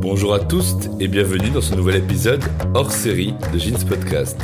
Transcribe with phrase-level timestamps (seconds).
[0.00, 2.42] Bonjour à tous et bienvenue dans ce nouvel épisode
[2.74, 4.40] hors série de Jeans Podcast.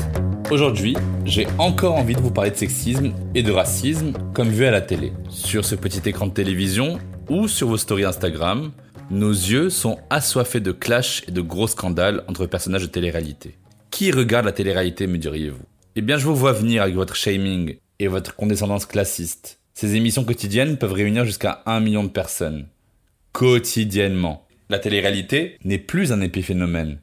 [0.53, 4.71] Aujourd'hui, j'ai encore envie de vous parler de sexisme et de racisme comme vu à
[4.71, 5.13] la télé.
[5.29, 8.71] Sur ce petit écran de télévision ou sur vos stories Instagram,
[9.11, 13.57] nos yeux sont assoiffés de clashs et de gros scandales entre personnages de télé-réalité.
[13.91, 15.65] Qui regarde la télé-réalité, me diriez-vous?
[15.97, 19.61] Eh bien, je vous vois venir avec votre shaming et votre condescendance classiste.
[19.75, 22.67] Ces émissions quotidiennes peuvent réunir jusqu'à un million de personnes.
[23.33, 24.47] Quotidiennement.
[24.69, 26.99] La télé-réalité n'est plus un épiphénomène.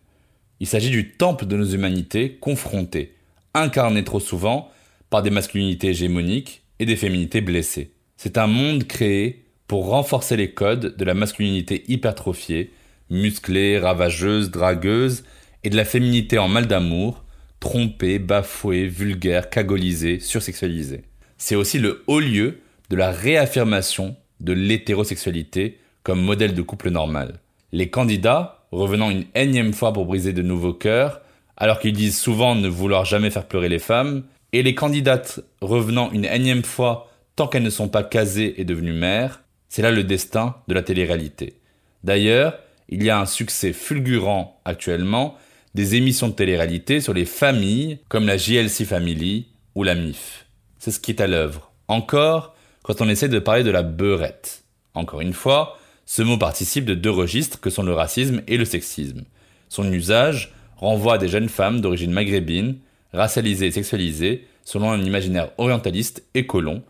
[0.59, 3.16] Il s'agit du temple de nos humanités confrontées,
[3.54, 4.72] incarnées trop souvent
[5.09, 7.92] par des masculinités hégémoniques et des féminités blessées.
[8.18, 12.72] C'est un monde créé pour renforcer les codes de la masculinité hypertrophiée,
[13.09, 15.24] musclée, ravageuse, dragueuse,
[15.66, 17.24] et de la féminité en mal d'amour,
[17.60, 21.02] trompée, bafouée, vulgaire, cagolisée, sursexualisée.
[21.38, 22.60] C'est aussi le haut lieu
[22.92, 27.40] de la réaffirmation de l'hétérosexualité comme modèle de couple normal.
[27.72, 31.22] Les candidats, revenant une énième fois pour briser de nouveaux cœurs,
[31.58, 36.12] alors qu'ils disent souvent ne vouloir jamais faire pleurer les femmes, et les candidates revenant
[36.12, 40.04] une énième fois tant qu'elles ne sont pas casées et devenues mères, c'est là le
[40.04, 41.60] destin de la télé-réalité.
[42.04, 45.36] D'ailleurs, il y a un succès fulgurant actuellement
[45.76, 50.45] des émissions de télé-réalité sur les familles comme la JLC Family ou la MIF.
[50.80, 51.72] C'est ce qui est à l'œuvre.
[51.90, 54.63] Encore quand on essaie de parler de la beurette.
[54.94, 58.63] Encore une fois, ce mot participe de deux registres que sont le racisme et le
[58.63, 59.25] sexisme.
[59.68, 62.78] Son usage renvoie à des jeunes femmes d'origine maghrébine,
[63.12, 66.84] racialisées et sexualisées selon un imaginaire orientaliste et colon,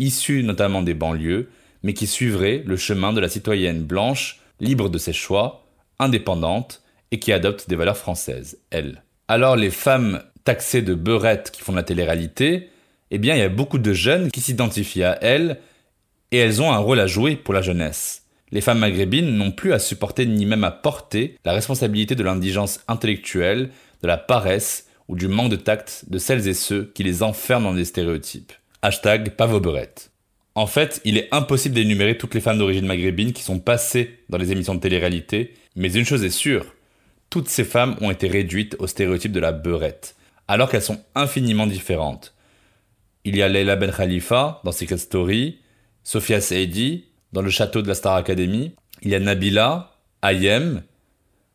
[0.00, 1.48] issu notamment des banlieues,
[1.84, 5.64] mais qui suivrait le chemin de la citoyenne blanche, libre de ses choix,
[5.98, 6.81] indépendante,
[7.12, 9.04] et qui adopte des valeurs françaises, elle.
[9.28, 12.70] Alors les femmes taxées de beurettes qui font de la télé-réalité,
[13.12, 15.60] eh bien il y a beaucoup de jeunes qui s'identifient à elles,
[16.32, 18.22] et elles ont un rôle à jouer pour la jeunesse.
[18.50, 22.80] Les femmes maghrébines n'ont plus à supporter ni même à porter la responsabilité de l'indigence
[22.88, 23.70] intellectuelle,
[24.02, 27.70] de la paresse ou du manque de tact de celles et ceux qui les enferment
[27.70, 28.52] dans des stéréotypes.
[28.80, 30.10] Hashtag pas vos beurettes.
[30.54, 34.38] En fait, il est impossible d'énumérer toutes les femmes d'origine maghrébine qui sont passées dans
[34.38, 36.74] les émissions de télé-réalité, mais une chose est sûre,
[37.32, 40.16] toutes ces femmes ont été réduites au stéréotype de la beurette,
[40.48, 42.34] alors qu'elles sont infiniment différentes.
[43.24, 45.58] Il y a Leila Ben Khalifa dans Secret Story,
[46.04, 50.82] Sophia Saidi dans le château de la Star Academy, il y a Nabila, Ayem,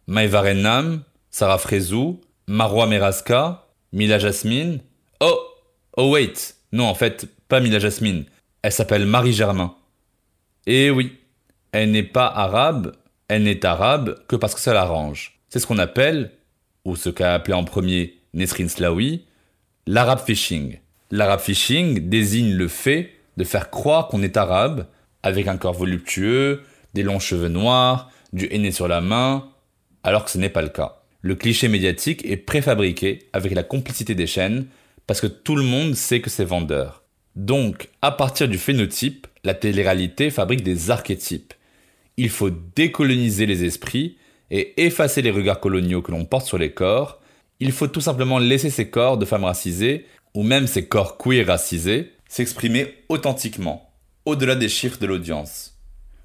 [0.07, 4.79] Maïva Renam, Sarah Frezou, Marwa Meraska, Mila Jasmine.
[5.19, 5.39] Oh,
[5.95, 8.25] oh wait, non en fait, pas Mila Jasmine.
[8.63, 9.75] Elle s'appelle Marie Germain.
[10.65, 11.19] Et oui,
[11.71, 12.95] elle n'est pas arabe,
[13.27, 15.36] elle n'est arabe que parce que ça l'arrange.
[15.49, 16.31] C'est ce qu'on appelle,
[16.83, 19.25] ou ce qu'a appelé en premier Nesrin Slaoui,
[19.85, 20.79] l'arabe fishing.
[21.11, 24.87] L'arabe fishing désigne le fait de faire croire qu'on est arabe,
[25.23, 26.63] avec un corps voluptueux,
[26.93, 29.49] des longs cheveux noirs, du henné sur la main,
[30.03, 31.01] alors que ce n'est pas le cas.
[31.21, 34.67] Le cliché médiatique est préfabriqué avec la complicité des chaînes,
[35.05, 37.03] parce que tout le monde sait que c'est vendeur.
[37.35, 41.53] Donc, à partir du phénotype, la télé-réalité fabrique des archétypes.
[42.17, 44.17] Il faut décoloniser les esprits
[44.51, 47.21] et effacer les regards coloniaux que l'on porte sur les corps.
[47.59, 51.47] Il faut tout simplement laisser ces corps de femmes racisées, ou même ces corps queer
[51.47, 53.91] racisés, s'exprimer authentiquement,
[54.25, 55.77] au-delà des chiffres de l'audience.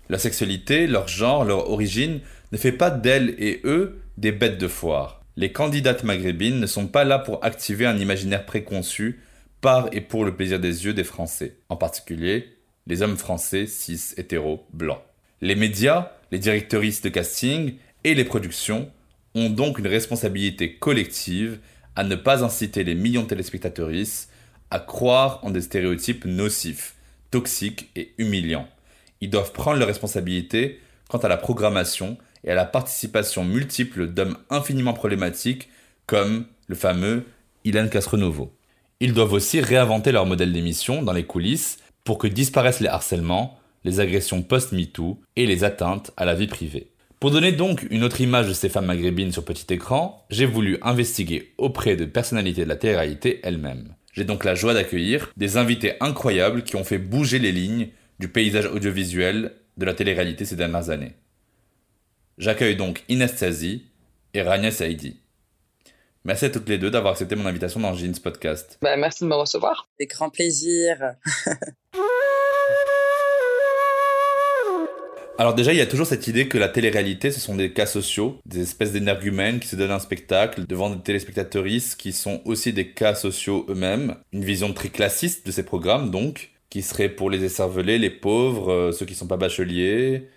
[0.08, 2.20] Leur sexualité, leur genre, leur origine
[2.52, 5.24] ne fait pas d'elles et eux des bêtes de foire.
[5.36, 9.20] Les candidates maghrébines ne sont pas là pour activer un imaginaire préconçu
[9.62, 14.14] par et pour le plaisir des yeux des Français, en particulier les hommes français cis
[14.16, 15.02] hétéros blancs.
[15.40, 18.90] Les médias, les directrices de casting et les productions
[19.34, 21.58] ont donc une responsabilité collective
[21.96, 24.28] à ne pas inciter les millions de téléspectatrices
[24.70, 26.94] à croire en des stéréotypes nocifs,
[27.30, 28.68] toxiques et humiliants.
[29.20, 34.38] Ils doivent prendre leurs responsabilités quant à la programmation et à la participation multiple d'hommes
[34.50, 35.68] infiniment problématiques
[36.06, 37.24] comme le fameux
[37.64, 38.52] Ilan Castronovo.
[39.00, 43.58] Ils doivent aussi réinventer leur modèle d'émission dans les coulisses pour que disparaissent les harcèlements,
[43.84, 46.91] les agressions post-MeToo et les atteintes à la vie privée.
[47.22, 50.78] Pour donner donc une autre image de ces femmes maghrébines sur petit écran, j'ai voulu
[50.82, 53.94] investiguer auprès de personnalités de la télé-réalité elles-mêmes.
[54.12, 58.26] J'ai donc la joie d'accueillir des invités incroyables qui ont fait bouger les lignes du
[58.26, 61.14] paysage audiovisuel de la télé-réalité ces dernières années.
[62.38, 63.84] J'accueille donc Inès Tazi
[64.34, 65.20] et Rania Saidi.
[66.24, 68.78] Merci à toutes les deux d'avoir accepté mon invitation dans Jeans Podcast.
[68.82, 69.88] Bah, merci de me recevoir.
[70.00, 71.14] Avec grand plaisir.
[75.38, 77.86] Alors déjà, il y a toujours cette idée que la télé-réalité, ce sont des cas
[77.86, 82.72] sociaux, des espèces d'énergumènes qui se donnent un spectacle devant des téléspectatrices qui sont aussi
[82.72, 84.16] des cas sociaux eux-mêmes.
[84.32, 88.70] Une vision très classiste de ces programmes, donc, qui serait pour les écervelés, les pauvres,
[88.70, 90.28] euh, ceux qui sont pas bacheliers,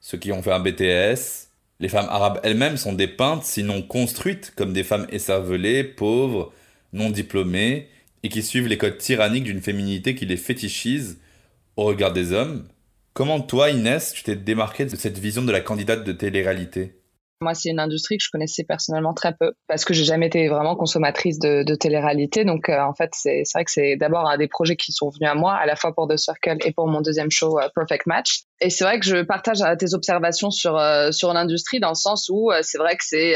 [0.00, 1.48] ceux qui ont fait un BTS.
[1.78, 6.52] Les femmes arabes elles-mêmes sont dépeintes, sinon construites, comme des femmes écervelées, pauvres,
[6.92, 7.88] non diplômées,
[8.24, 11.18] et qui suivent les codes tyranniques d'une féminité qui les fétichise
[11.76, 12.64] au regard des hommes,
[13.14, 16.98] Comment toi, Inès, tu t'es démarquée de cette vision de la candidate de télé-réalité?
[17.42, 20.48] Moi, c'est une industrie que je connaissais personnellement très peu parce que j'ai jamais été
[20.48, 22.44] vraiment consommatrice de, télé-réalité.
[22.44, 25.28] Donc, euh, en fait, c'est vrai que c'est d'abord un des projets qui sont venus
[25.28, 28.06] à moi, à la fois pour The Circle et pour mon deuxième show euh, Perfect
[28.06, 28.44] Match.
[28.60, 30.80] Et c'est vrai que je partage euh, tes observations sur
[31.10, 33.34] sur l'industrie dans le sens où c'est vrai que c'est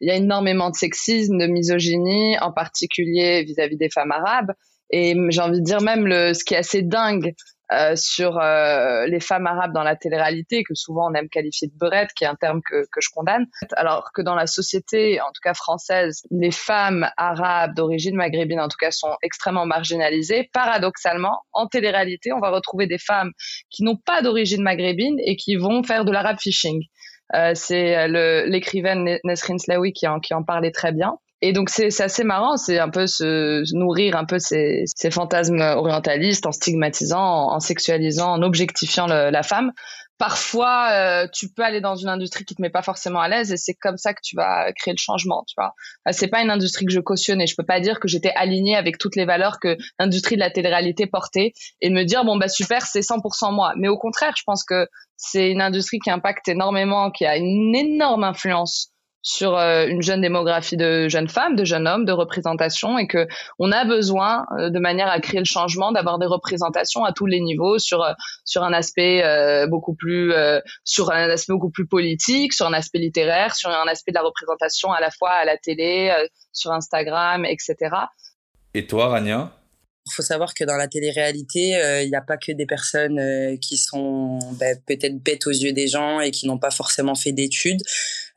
[0.00, 4.52] il y a énormément de sexisme, de misogynie, en particulier vis-à-vis -vis des femmes arabes.
[4.90, 7.34] Et j'ai envie de dire même le, ce qui est assez dingue
[7.72, 11.74] euh, sur euh, les femmes arabes dans la télé-réalité, que souvent on aime qualifier de
[11.76, 15.26] beurette, qui est un terme que, que je condamne, alors que dans la société, en
[15.26, 20.48] tout cas française, les femmes arabes d'origine maghrébine, en tout cas, sont extrêmement marginalisées.
[20.52, 23.32] Paradoxalement, en télé-réalité, on va retrouver des femmes
[23.70, 26.82] qui n'ont pas d'origine maghrébine et qui vont faire de l'arabe fishing.
[27.34, 31.18] Euh, c'est l'écrivaine Nesrin Slaoui qui en, qui en parlait très bien.
[31.40, 35.60] Et donc c'est assez marrant, c'est un peu se nourrir un peu ces, ces fantasmes
[35.60, 39.72] orientalistes en stigmatisant, en, sexualisant, en objectifiant la femme.
[40.18, 43.52] Parfois, euh, tu peux aller dans une industrie qui te met pas forcément à l'aise
[43.52, 45.74] et c'est comme ça que tu vas créer le changement, tu vois.
[46.10, 47.46] C'est pas une industrie que je cautionnais.
[47.46, 50.50] Je peux pas dire que j'étais alignée avec toutes les valeurs que l'industrie de la
[50.50, 53.74] télé-réalité portait et me dire bon bah super, c'est 100% moi.
[53.76, 57.76] Mais au contraire, je pense que c'est une industrie qui impacte énormément, qui a une
[57.76, 58.90] énorme influence
[59.28, 63.28] sur euh, une jeune démographie de jeunes femmes, de jeunes hommes, de représentation, et que
[63.58, 67.26] on a besoin, euh, de manière à créer le changement, d'avoir des représentations à tous
[67.26, 68.14] les niveaux sur euh,
[68.46, 69.22] sur un aspect
[69.68, 70.32] beaucoup plus
[70.84, 74.22] sur un aspect beaucoup plus politique, sur un aspect littéraire, sur un aspect de la
[74.22, 76.10] représentation à la fois à la télé,
[76.52, 77.76] sur Instagram, etc.
[78.72, 79.57] Et toi, Rania?
[80.10, 83.18] Il faut savoir que dans la télé-réalité, euh, il n'y a pas que des personnes
[83.18, 87.14] euh, qui sont ben, peut-être bêtes aux yeux des gens et qui n'ont pas forcément
[87.14, 87.80] fait d'études.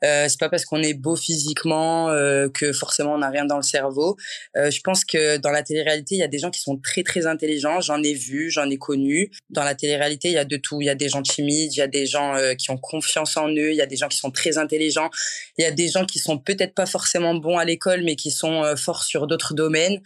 [0.04, 3.56] Euh, c'est pas parce qu'on est beau physiquement euh, que forcément on n'a rien dans
[3.56, 4.16] le cerveau.
[4.54, 7.26] je pense que dans la télé-réalité, il y a des gens qui sont très très
[7.26, 7.80] intelligents.
[7.80, 9.30] J'en ai vu, j'en ai connu.
[9.50, 10.80] Dans la télé-réalité, il y a de tout.
[10.80, 13.48] Il y a des gens timides, il y a des gens qui ont confiance en
[13.48, 15.10] eux, il y a des gens qui sont très intelligents,
[15.58, 18.30] il y a des gens qui sont peut-être pas forcément bons à l'école, mais qui
[18.30, 20.00] sont forts sur d'autres domaines.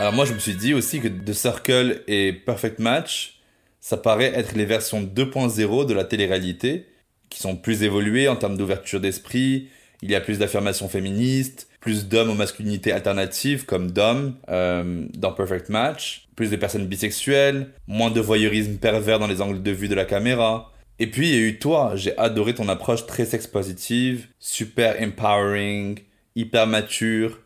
[0.00, 3.38] Alors moi, je me suis dit aussi que The Circle et Perfect Match,
[3.80, 6.86] ça paraît être les versions 2.0 de la télé-réalité,
[7.30, 9.68] qui sont plus évoluées en termes d'ouverture d'esprit.
[10.02, 15.32] Il y a plus d'affirmations féministes, plus d'hommes aux masculinités alternatives comme Dom euh, dans
[15.32, 19.88] Perfect Match, plus de personnes bisexuelles, moins de voyeurisme pervers dans les angles de vue
[19.88, 20.72] de la caméra.
[20.98, 24.96] Et puis il y a eu toi, j'ai adoré ton approche très sex positive, super
[25.00, 26.00] empowering,
[26.34, 27.38] hyper mature,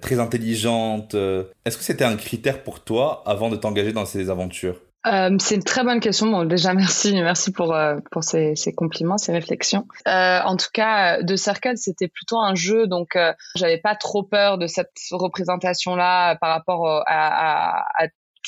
[0.00, 1.14] très intelligente.
[1.14, 4.80] Euh, est-ce que c'était un critère pour toi avant de t'engager dans ces aventures?
[5.06, 6.26] Euh, c'est une très bonne question.
[6.26, 9.86] Bon, déjà merci, merci pour euh, pour ces, ces, compliments, ces réflexions.
[10.08, 14.22] Euh, en tout cas, de Circle, c'était plutôt un jeu, donc euh, j'avais pas trop
[14.22, 17.84] peur de cette représentation-là par rapport à,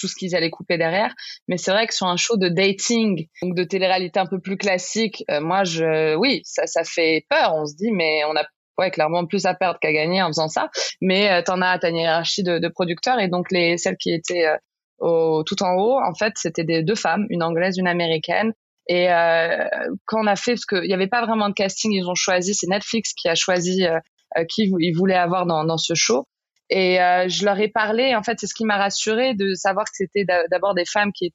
[0.01, 1.13] tout ce qu'ils allaient couper derrière.
[1.49, 4.57] Mais c'est vrai que sur un show de dating, donc de télé-réalité un peu plus
[4.57, 7.53] classique, moi, je, oui, ça, ça fait peur.
[7.57, 8.45] On se dit, mais on a
[8.79, 10.71] ouais, clairement plus à perdre qu'à gagner en faisant ça.
[11.01, 14.13] Mais euh, t'en as à ta hiérarchie de, de, producteurs et donc les celles qui
[14.13, 14.57] étaient euh,
[14.99, 18.53] au, tout en haut, en fait, c'était des deux femmes, une anglaise, une américaine.
[18.89, 19.65] Et euh,
[20.07, 22.55] quand on a fait, parce qu'il n'y avait pas vraiment de casting, ils ont choisi,
[22.55, 26.27] c'est Netflix qui a choisi euh, qui ils voulaient avoir dans, dans ce show.
[26.71, 29.93] Et je leur ai parlé, en fait, c'est ce qui m'a rassuré de savoir que
[29.95, 31.33] c'était d'abord des femmes qui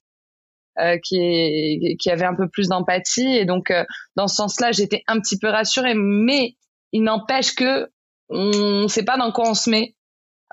[0.80, 3.72] euh, qui, qui avaient un peu plus d'empathie et donc
[4.16, 6.56] dans ce sens-là j'étais un petit peu rassurée mais
[6.94, 7.90] il n'empêche que
[8.30, 9.96] on ne sait pas dans quoi on se met.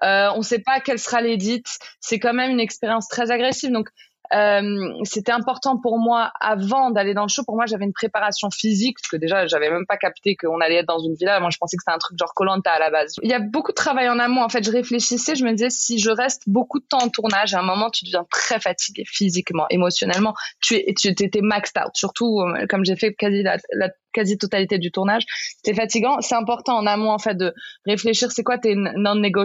[0.03, 1.79] Euh, on ne sait pas quelle sera l'édite.
[2.01, 3.71] C'est quand même une expérience très agressive.
[3.71, 3.89] Donc,
[4.33, 7.43] euh, c'était important pour moi avant d'aller dans le show.
[7.45, 10.77] Pour moi, j'avais une préparation physique parce que déjà, j'avais même pas capté qu'on allait
[10.77, 11.41] être dans une villa.
[11.41, 13.17] Moi, je pensais que c'était un truc genre Colanta à la base.
[13.23, 14.43] Il y a beaucoup de travail en amont.
[14.43, 17.55] En fait, je réfléchissais, je me disais si je reste beaucoup de temps en tournage,
[17.55, 20.35] à un moment, tu deviens très fatigué physiquement, émotionnellement.
[20.61, 21.91] Tu es, tu étais maxed out.
[21.95, 25.25] Surtout euh, comme j'ai fait quasi la, la quasi-totalité du tournage.
[25.57, 26.21] C'était fatigant.
[26.21, 27.55] C'est important en amont, en fait, de
[27.87, 29.41] réfléchir c'est quoi tes non-negotiables?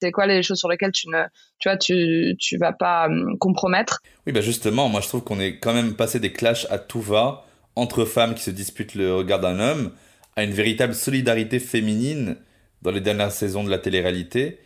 [0.00, 1.22] C'est quoi les choses sur lesquelles tu ne,
[1.58, 4.00] tu vois, tu, tu vas pas hum, compromettre?
[4.26, 7.00] Oui, bah justement, moi je trouve qu'on est quand même passé des clashs à tout
[7.00, 7.44] va
[7.74, 9.92] entre femmes qui se disputent le regard d'un homme
[10.36, 12.36] à une véritable solidarité féminine
[12.82, 14.58] dans les dernières saisons de la télé-réalité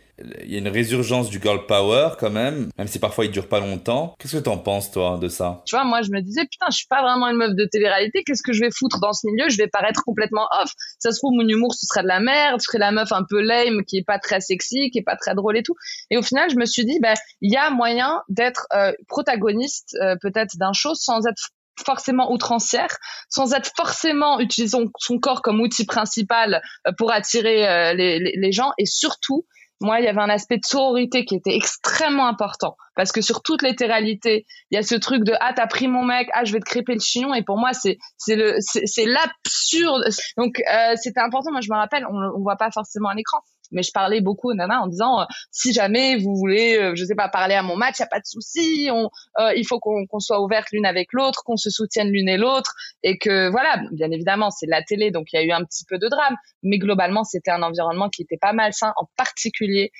[0.43, 3.47] il y a une résurgence du girl power quand même, même si parfois il dure
[3.47, 4.15] pas longtemps.
[4.19, 5.61] Qu'est-ce que t'en penses toi de ça?
[5.65, 8.23] Tu vois, moi je me disais putain, je suis pas vraiment une meuf de télé-réalité.
[8.23, 9.49] Qu'est-ce que je vais foutre dans ce milieu?
[9.49, 10.71] Je vais paraître complètement off.
[10.99, 12.59] Ça se trouve mon humour ce serait de la merde.
[12.61, 15.15] Je serais la meuf un peu lame, qui est pas très sexy, qui est pas
[15.15, 15.75] très drôle et tout.
[16.09, 19.95] Et au final, je me suis dit, bah il y a moyen d'être euh, protagoniste
[20.01, 21.49] euh, peut-être d'un show sans être
[21.85, 22.95] forcément outrancière,
[23.29, 28.85] sans être forcément utilisant son corps comme outil principal euh, pour attirer les, gens et
[28.85, 29.45] surtout
[29.81, 33.41] moi, il y avait un aspect de sororité qui était extrêmement important parce que sur
[33.41, 36.43] toutes les réalités, il y a ce truc de ah t'as pris mon mec, ah
[36.43, 40.03] je vais te crêper le chignon et pour moi c'est c'est le c'est l'absurde.
[40.37, 41.51] Donc euh, c'était important.
[41.51, 43.39] Moi je me rappelle, on, on voit pas forcément à l'écran,
[43.71, 47.15] mais je parlais beaucoup nana en disant euh, si jamais vous voulez euh, je sais
[47.15, 50.41] pas parler à mon match y a pas de souci euh, il faut qu'on soit
[50.41, 52.73] ouverte l'une avec l'autre qu'on se soutienne l'une et l'autre
[53.03, 55.85] et que voilà bien évidemment c'est la télé donc il y a eu un petit
[55.87, 59.91] peu de drame mais globalement c'était un environnement qui était pas malsain en particulier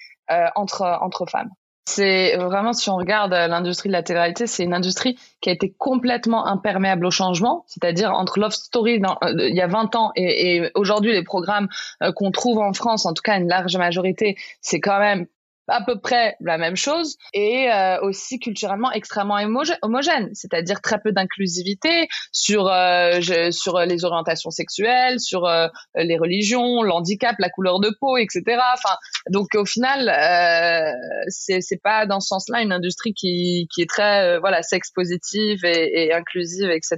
[0.55, 1.49] entre femmes
[1.85, 5.73] c'est vraiment, si on regarde l'industrie de la télé-réalité, c'est une industrie qui a été
[5.77, 7.65] complètement imperméable au changement.
[7.67, 11.67] C'est-à-dire entre Love Story euh, il y a 20 ans et, et aujourd'hui, les programmes
[12.03, 15.25] euh, qu'on trouve en France, en tout cas une large majorité, c'est quand même
[15.71, 19.37] à peu près la même chose et euh, aussi culturellement extrêmement
[19.81, 23.19] homogène, c'est-à-dire très peu d'inclusivité sur euh,
[23.51, 28.43] sur les orientations sexuelles, sur euh, les religions, l'handicap, la couleur de peau, etc.
[28.73, 28.95] Enfin,
[29.29, 30.91] donc au final, euh,
[31.27, 35.63] c'est c'est pas dans ce sens-là une industrie qui qui est très voilà sex positive
[35.63, 36.97] et, et, inclusive, etc.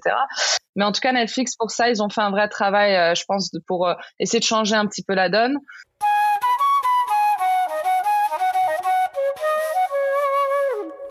[0.76, 3.52] Mais en tout cas, Netflix pour ça, ils ont fait un vrai travail, je pense,
[3.68, 5.60] pour essayer de changer un petit peu la donne.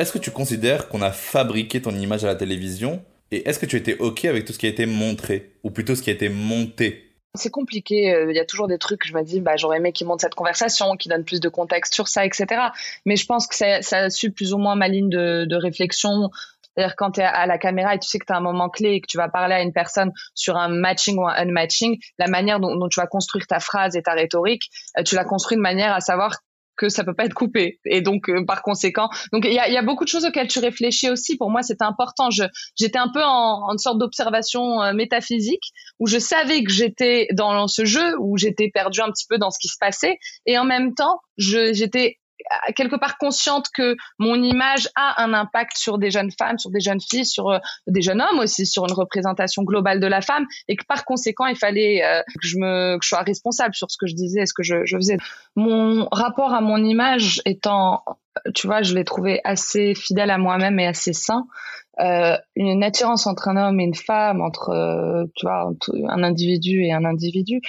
[0.03, 3.67] Est-ce que tu considères qu'on a fabriqué ton image à la télévision Et est-ce que
[3.67, 6.13] tu étais OK avec tout ce qui a été montré Ou plutôt ce qui a
[6.13, 7.15] été monté?
[7.37, 8.13] C'est compliqué.
[8.13, 9.07] Euh, il y a toujours des trucs.
[9.07, 11.95] Je me dis, bah, j'aurais aimé qu'ils montent cette conversation, qu'ils donnent plus de contexte
[11.95, 12.47] sur ça, etc.
[13.07, 16.31] Mais je pense que ça, suit plus ou moins ma ligne de, de réflexion.
[16.75, 18.71] C'est-à-dire quand tu es à la caméra et tu sais que tu as un moment
[18.71, 22.01] clé et que tu vas parler à une personne sur un matching ou un unmatching,
[22.19, 24.69] la manière dont, dont tu vas construire ta phrase et ta rhétorique,
[24.99, 26.41] euh, tu la construis de manière à savoir
[26.77, 27.81] que ça peut pas être coupé.
[27.85, 30.49] Et donc euh, par conséquent donc il y a, y a, beaucoup de choses auxquelles
[30.49, 31.37] tu réfléchis aussi.
[31.37, 32.31] Pour moi c'était important.
[32.31, 32.45] Je
[32.77, 37.67] j'étais un peu en, en sorte d'observation euh, métaphysique où je savais que j'étais dans
[37.69, 40.19] ce jeu où j'étais perdu un petit peu dans ce qui se passait.
[40.47, 42.19] Et en même temps j'étais
[42.77, 46.81] quelque part consciente que mon image a un impact sur des jeunes femmes, sur des
[46.81, 50.47] jeunes filles, sur euh, des jeunes hommes aussi, sur une représentation globale de la femme,
[50.69, 53.91] et que par conséquent, il fallait euh, que je me que je sois responsable sur
[53.91, 55.17] ce que je disais, ce que je, je faisais.
[55.57, 58.03] Mon rapport à mon image étant,
[58.55, 61.47] tu vois, je l'ai trouvé assez fidèle à moi-même et assez sain.
[62.01, 65.73] Euh, une attirance entre un homme et une femme, entre euh, tu vois
[66.09, 67.61] un individu et un individu,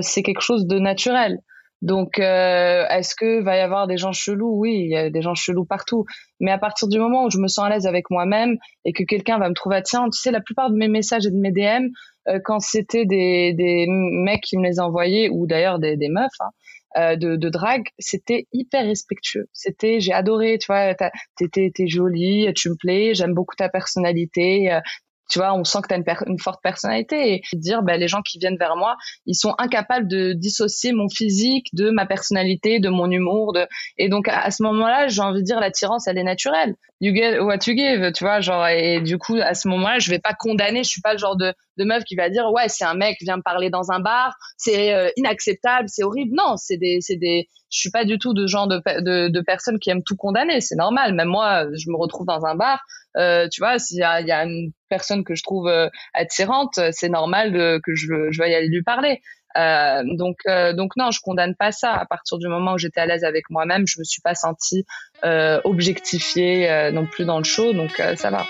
[0.00, 1.38] c'est quelque chose de naturel.
[1.82, 4.54] Donc, euh, est-ce que va y avoir des gens chelous?
[4.56, 6.04] Oui, il y a des gens chelous partout.
[6.40, 9.02] Mais à partir du moment où je me sens à l'aise avec moi-même et que
[9.02, 11.50] quelqu'un va me trouver, tiens, tu sais, la plupart de mes messages et de mes
[11.50, 11.88] DM,
[12.28, 16.30] euh, quand c'était des, des mecs qui me les envoyaient, ou d'ailleurs des, des meufs,
[16.38, 16.50] hein,
[16.98, 19.48] euh, de, de drague, c'était hyper respectueux.
[19.52, 24.78] C'était, j'ai adoré, tu vois, t'es, jolie, tu me plais, j'aime beaucoup ta personnalité,
[25.32, 28.20] tu vois, on sent que tu as une, forte personnalité et dire, ben, les gens
[28.20, 32.90] qui viennent vers moi, ils sont incapables de dissocier mon physique de ma personnalité, de
[32.90, 36.22] mon humour, de et donc à, ce moment-là, j'ai envie de dire l'attirance, elle est
[36.22, 36.74] naturelle.
[37.00, 40.10] You get what you give, tu vois, genre et du coup à ce moment-là, je
[40.10, 42.84] vais pas condamner, je suis pas le genre de, meuf qui va dire ouais, c'est
[42.84, 46.32] un mec vient me parler dans un bar, c'est euh, inacceptable, c'est horrible.
[46.36, 49.40] Non, c'est des c'est des je suis pas du tout de genre de, de, de
[49.40, 50.60] personnes qui aiment tout condamner.
[50.60, 51.14] C'est normal.
[51.14, 52.84] Même moi, je me retrouve dans un bar.
[53.16, 57.08] Euh, tu vois, s'il y y a, une personne que je trouve euh, attirante, c'est
[57.08, 59.22] normal que je, je veuille aller lui parler.
[59.56, 61.92] Euh, donc, euh, donc non, je condamne pas ça.
[61.92, 64.84] À partir du moment où j'étais à l'aise avec moi-même, je me suis pas sentie
[65.24, 68.44] euh, objectifiée euh, non plus dans le show, donc ça va.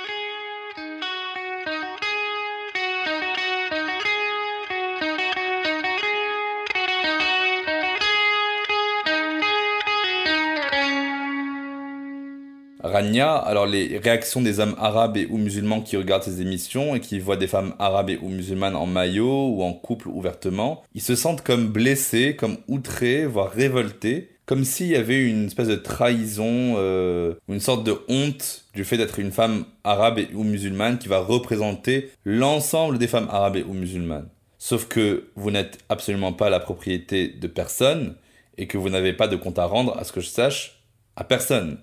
[12.95, 17.19] Alors les réactions des hommes arabes et ou musulmans qui regardent ces émissions et qui
[17.19, 21.15] voient des femmes arabes et ou musulmanes en maillot ou en couple ouvertement, ils se
[21.15, 26.75] sentent comme blessés, comme outrés, voire révoltés, comme s'il y avait une espèce de trahison,
[26.77, 31.09] euh, une sorte de honte du fait d'être une femme arabe et ou musulmane qui
[31.09, 34.29] va représenter l'ensemble des femmes arabes et ou musulmanes.
[34.59, 38.17] Sauf que vous n'êtes absolument pas la propriété de personne
[38.59, 40.83] et que vous n'avez pas de compte à rendre, à ce que je sache,
[41.17, 41.79] à personne.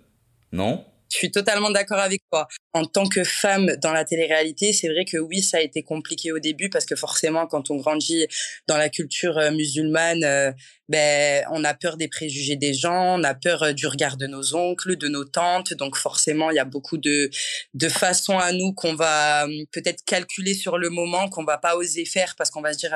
[0.52, 0.86] Non?
[1.12, 2.48] Je suis totalement d'accord avec toi.
[2.74, 6.32] En tant que femme dans la télé-réalité, c'est vrai que oui, ça a été compliqué
[6.32, 8.28] au début parce que forcément, quand on grandit
[8.68, 10.52] dans la culture euh, musulmane, euh,
[10.88, 14.28] ben, on a peur des préjugés des gens, on a peur euh, du regard de
[14.28, 15.74] nos oncles, de nos tantes.
[15.74, 17.32] Donc forcément, il y a beaucoup de,
[17.74, 21.76] de façons à nous qu'on va hum, peut-être calculer sur le moment, qu'on va pas
[21.76, 22.96] oser faire parce qu'on va se dire,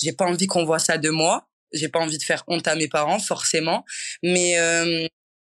[0.00, 2.74] j'ai pas envie qu'on voit ça de moi j'ai pas envie de faire honte à
[2.74, 3.84] mes parents forcément
[4.24, 4.56] mais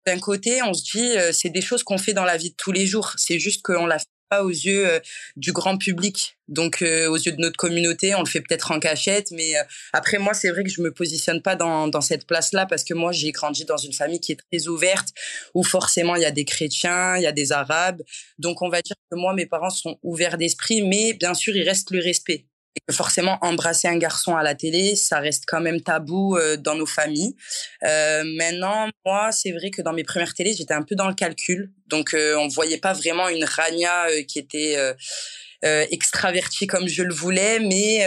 [0.07, 2.73] d'un côté, on se dit, c'est des choses qu'on fait dans la vie de tous
[2.73, 3.13] les jours.
[3.17, 4.89] C'est juste qu'on la fait pas aux yeux
[5.37, 6.39] du grand public.
[6.49, 9.31] Donc, aux yeux de notre communauté, on le fait peut-être en cachette.
[9.31, 9.53] Mais
[9.93, 12.95] après, moi, c'est vrai que je me positionne pas dans, dans cette place-là parce que
[12.95, 15.09] moi, j'ai grandi dans une famille qui est très ouverte,
[15.55, 18.03] où forcément, il y a des chrétiens, il y a des arabes.
[18.39, 21.69] Donc, on va dire que moi, mes parents sont ouverts d'esprit, mais bien sûr, il
[21.69, 22.47] reste le respect
[22.91, 26.87] forcément embrasser un garçon à la télé, ça reste quand même tabou euh, dans nos
[26.87, 27.37] familles.
[27.85, 31.15] Euh, maintenant, moi, c'est vrai que dans mes premières télés, j'étais un peu dans le
[31.15, 36.89] calcul, donc euh, on voyait pas vraiment une Rania euh, qui était euh, extravertie comme
[36.89, 38.05] je le voulais, mais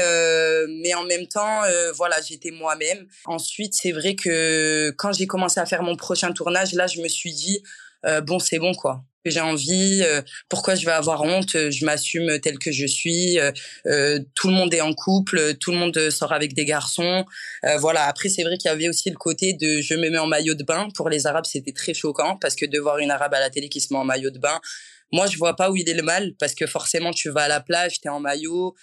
[0.81, 1.61] mais en même temps,
[1.95, 3.07] voilà, j'étais moi-même.
[3.25, 7.07] Ensuite, c'est vrai que quand j'ai commencé à faire mon prochain tournage, là, je me
[7.07, 7.63] suis dit
[8.23, 12.59] bon, c'est bon quoi j'ai envie, euh, pourquoi je vais avoir honte, je m'assume tel
[12.59, 13.51] que je suis, euh,
[13.87, 17.25] euh, tout le monde est en couple, tout le monde sort avec des garçons.
[17.79, 20.27] voilà, après c'est vrai qu'il y avait aussi le côté de je me mets en
[20.27, 20.87] maillot de bain.
[20.95, 23.69] Pour les Arabes, c'était très choquant parce que de voir une Arabe à la télé
[23.69, 24.59] qui se met en maillot de bain,
[25.11, 27.47] moi, je vois pas où il est le mal parce que forcément, tu vas à
[27.47, 28.75] la plage, tu es en maillot,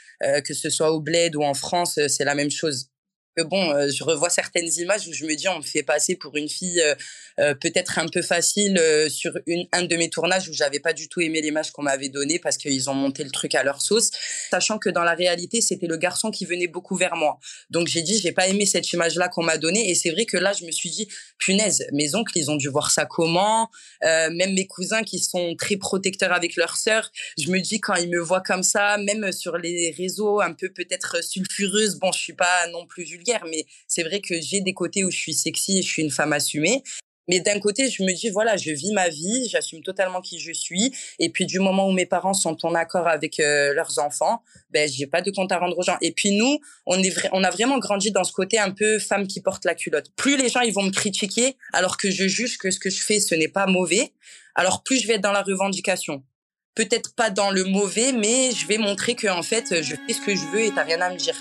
[0.45, 2.92] que ce soit au bled ou en France, c'est la même chose
[3.37, 6.17] que bon, euh, je revois certaines images où je me dis on me fait passer
[6.17, 6.95] pour une fille euh,
[7.41, 9.33] euh, peut-être un peu facile sur
[9.73, 12.57] un de mes tournages où j'avais pas du tout aimé l'image qu'on m'avait donnée parce
[12.57, 14.11] qu'ils ont monté le truc à leur sauce,
[14.51, 17.39] sachant que dans la réalité c'était le garçon qui venait beaucoup vers moi.
[17.71, 19.91] Donc j'ai dit j'ai pas aimé cette image-là qu'on m'a donnée.
[19.91, 21.09] Et c'est vrai que là je me suis dit
[21.39, 23.71] punaise mes oncles ils ont dû voir ça comment,
[24.03, 28.11] même mes cousins qui sont très protecteurs avec leurs sœurs, je me dis quand ils
[28.11, 32.33] me voient comme ça, même sur les réseaux un peu peut-être sulfureuse, bon je suis
[32.35, 33.05] pas non plus
[33.47, 36.11] mais c'est vrai que j'ai des côtés où je suis sexy et je suis une
[36.11, 36.83] femme assumée.
[37.29, 40.53] Mais d'un côté, je me dis, voilà, je vis ma vie, j'assume totalement qui je
[40.53, 40.93] suis.
[41.19, 44.89] Et puis, du moment où mes parents sont en accord avec euh, leurs enfants, ben,
[44.89, 45.97] j'ai pas de compte à rendre aux gens.
[46.01, 49.27] Et puis, nous, on, est on a vraiment grandi dans ce côté un peu femme
[49.27, 50.11] qui porte la culotte.
[50.17, 53.03] Plus les gens, ils vont me critiquer, alors que je juge que ce que je
[53.03, 54.13] fais, ce n'est pas mauvais,
[54.55, 56.25] alors plus je vais être dans la revendication.
[56.75, 60.21] Peut-être pas dans le mauvais, mais je vais montrer que, en fait, je fais ce
[60.21, 61.37] que je veux et t'as rien à me dire.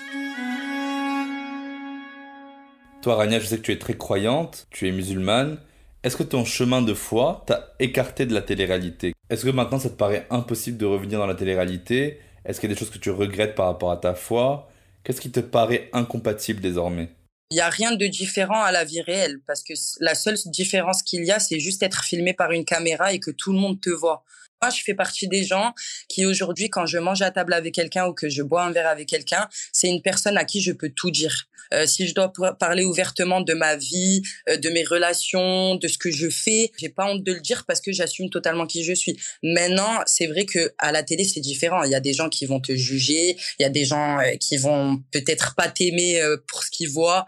[3.02, 5.58] Toi, Rania, je sais que tu es très croyante, tu es musulmane.
[6.04, 9.12] Est-ce que ton chemin de foi t'a écarté de la télé-réalité?
[9.28, 12.20] Est-ce que maintenant ça te paraît impossible de revenir dans la télé-réalité?
[12.44, 14.70] Est-ce qu'il y a des choses que tu regrettes par rapport à ta foi?
[15.02, 17.08] Qu'est-ce qui te paraît incompatible désormais?
[17.50, 21.02] Il n'y a rien de différent à la vie réelle parce que la seule différence
[21.02, 23.80] qu'il y a, c'est juste être filmé par une caméra et que tout le monde
[23.80, 24.22] te voit.
[24.62, 25.74] Moi, je fais partie des gens
[26.08, 28.86] qui aujourd'hui, quand je mange à table avec quelqu'un ou que je bois un verre
[28.86, 31.48] avec quelqu'un, c'est une personne à qui je peux tout dire.
[31.74, 35.98] Euh, si je dois parler ouvertement de ma vie, euh, de mes relations, de ce
[35.98, 38.92] que je fais, j'ai pas honte de le dire parce que j'assume totalement qui je
[38.92, 39.18] suis.
[39.42, 41.82] Maintenant, c'est vrai que à la télé c'est différent.
[41.82, 44.36] Il y a des gens qui vont te juger, il y a des gens euh,
[44.38, 47.26] qui vont peut-être pas t'aimer pour ce qu'ils voient.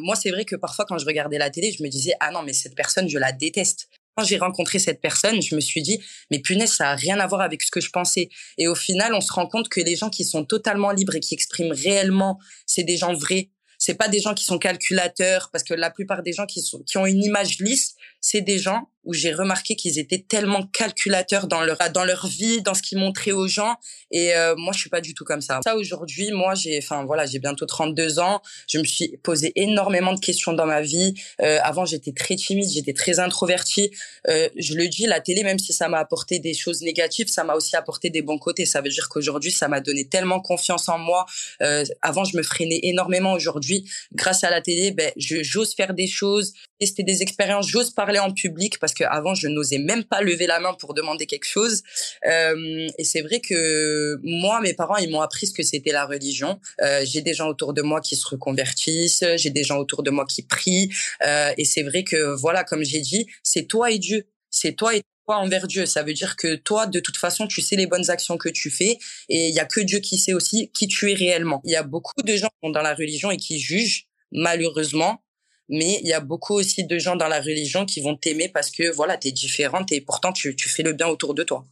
[0.00, 2.42] moi, c'est vrai que parfois quand je regardais la télé, je me disais ah non
[2.42, 6.00] mais cette personne je la déteste quand j'ai rencontré cette personne, je me suis dit,
[6.30, 8.28] mais punaise, ça a rien à voir avec ce que je pensais.
[8.58, 11.20] Et au final, on se rend compte que les gens qui sont totalement libres et
[11.20, 15.64] qui expriment réellement, c'est des gens vrais, c'est pas des gens qui sont calculateurs parce
[15.64, 18.88] que la plupart des gens qui sont qui ont une image lisse, c'est des gens
[19.04, 22.98] où j'ai remarqué qu'ils étaient tellement calculateurs dans leur dans leur vie, dans ce qu'ils
[22.98, 23.76] montraient aux gens.
[24.10, 25.60] Et euh, moi, je suis pas du tout comme ça.
[25.64, 28.40] Ça aujourd'hui, moi, j'ai, enfin voilà, j'ai bientôt 32 ans.
[28.68, 31.14] Je me suis posé énormément de questions dans ma vie.
[31.42, 33.90] Euh, avant, j'étais très timide, j'étais très introvertie.
[34.28, 37.44] Euh, je le dis, la télé, même si ça m'a apporté des choses négatives, ça
[37.44, 38.66] m'a aussi apporté des bons côtés.
[38.66, 41.26] Ça veut dire qu'aujourd'hui, ça m'a donné tellement confiance en moi.
[41.62, 43.32] Euh, avant, je me freinais énormément.
[43.32, 48.18] Aujourd'hui, grâce à la télé, ben, j'ose faire des choses, tester des expériences, j'ose parler
[48.18, 51.46] en public parce que avant je n'osais même pas lever la main pour demander quelque
[51.46, 51.82] chose.
[52.26, 56.06] Euh, et c'est vrai que moi, mes parents, ils m'ont appris ce que c'était la
[56.06, 56.60] religion.
[56.80, 60.10] Euh, j'ai des gens autour de moi qui se reconvertissent, j'ai des gens autour de
[60.10, 60.90] moi qui prient.
[61.26, 64.26] Euh, et c'est vrai que voilà, comme j'ai dit, c'est toi et Dieu.
[64.50, 65.86] C'est toi et foi envers Dieu.
[65.86, 68.70] Ça veut dire que toi, de toute façon, tu sais les bonnes actions que tu
[68.70, 71.60] fais et il y a que Dieu qui sait aussi qui tu es réellement.
[71.64, 75.23] Il y a beaucoup de gens qui sont dans la religion et qui jugent, malheureusement,
[75.68, 78.70] mais il y a beaucoup aussi de gens dans la religion qui vont t'aimer parce
[78.70, 81.64] que voilà, tu es différente et pourtant tu, tu fais le bien autour de toi.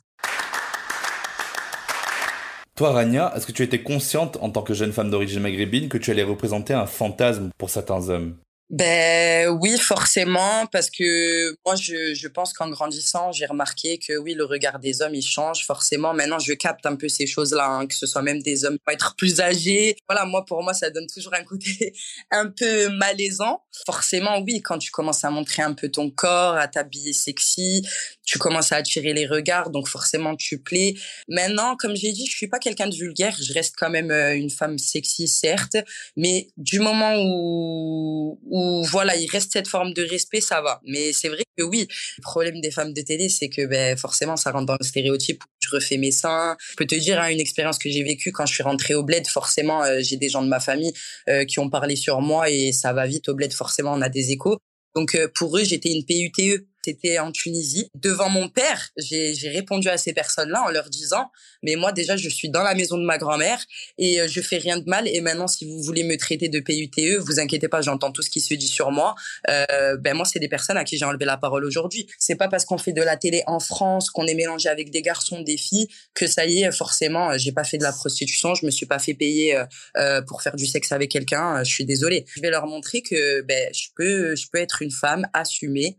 [2.75, 5.99] Toi, Rania, est-ce que tu étais consciente en tant que jeune femme d'origine maghrébine que
[5.99, 8.37] tu allais représenter un fantasme pour certains hommes?
[8.73, 14.33] Ben oui, forcément, parce que moi, je, je pense qu'en grandissant, j'ai remarqué que oui,
[14.33, 16.15] le regard des hommes, il change forcément.
[16.15, 18.95] Maintenant, je capte un peu ces choses-là, hein, que ce soit même des hommes qui
[18.95, 19.97] être plus âgés.
[20.09, 21.93] Voilà, moi, pour moi, ça donne toujours un côté
[22.31, 23.63] un peu malaisant.
[23.85, 27.87] Forcément, oui, quand tu commences à montrer un peu ton corps, à t'habiller sexy,
[28.25, 30.95] tu commences à attirer les regards, donc forcément, tu plais.
[31.29, 34.37] Maintenant, comme j'ai dit, je suis pas quelqu'un de vulgaire, je reste quand même euh,
[34.37, 35.77] une femme sexy, certes,
[36.17, 40.81] mais du moment où, où voilà, il reste cette forme de respect, ça va.
[40.85, 44.37] Mais c'est vrai que oui, le problème des femmes de télé, c'est que ben, forcément,
[44.37, 45.43] ça rentre dans le stéréotype.
[45.61, 46.57] Je refais mes seins.
[46.71, 49.03] Je peux te dire hein, une expérience que j'ai vécue quand je suis rentrée au
[49.03, 49.27] bled.
[49.27, 50.93] Forcément, euh, j'ai des gens de ma famille
[51.29, 53.53] euh, qui ont parlé sur moi et ça va vite au bled.
[53.53, 54.59] Forcément, on a des échos.
[54.95, 56.67] Donc pour eux, j'étais une PUTE.
[56.85, 57.91] C'était en Tunisie.
[57.95, 61.31] Devant mon père, j'ai répondu à ces personnes-là en leur disant,
[61.63, 63.65] mais moi déjà, je suis dans la maison de ma grand-mère
[63.99, 65.07] et euh, je fais rien de mal.
[65.09, 68.31] Et maintenant, si vous voulez me traiter de PUTE, vous inquiétez pas, j'entends tout ce
[68.31, 69.15] qui se dit sur moi.
[69.49, 72.07] Euh, ben moi, c'est des personnes à qui j'ai enlevé la parole aujourd'hui.
[72.19, 75.03] C'est pas parce qu'on fait de la télé en France, qu'on est mélangé avec des
[75.03, 78.55] garçons, des filles, que ça y est, forcément, euh, j'ai pas fait de la prostitution,
[78.55, 79.65] je me suis pas fait payer euh,
[79.97, 81.63] euh pour faire du sexe avec quelqu'un.
[81.65, 82.25] Je suis désolée.
[82.35, 85.99] Je vais leur montrer que ben je peux, je peux être une femme assumée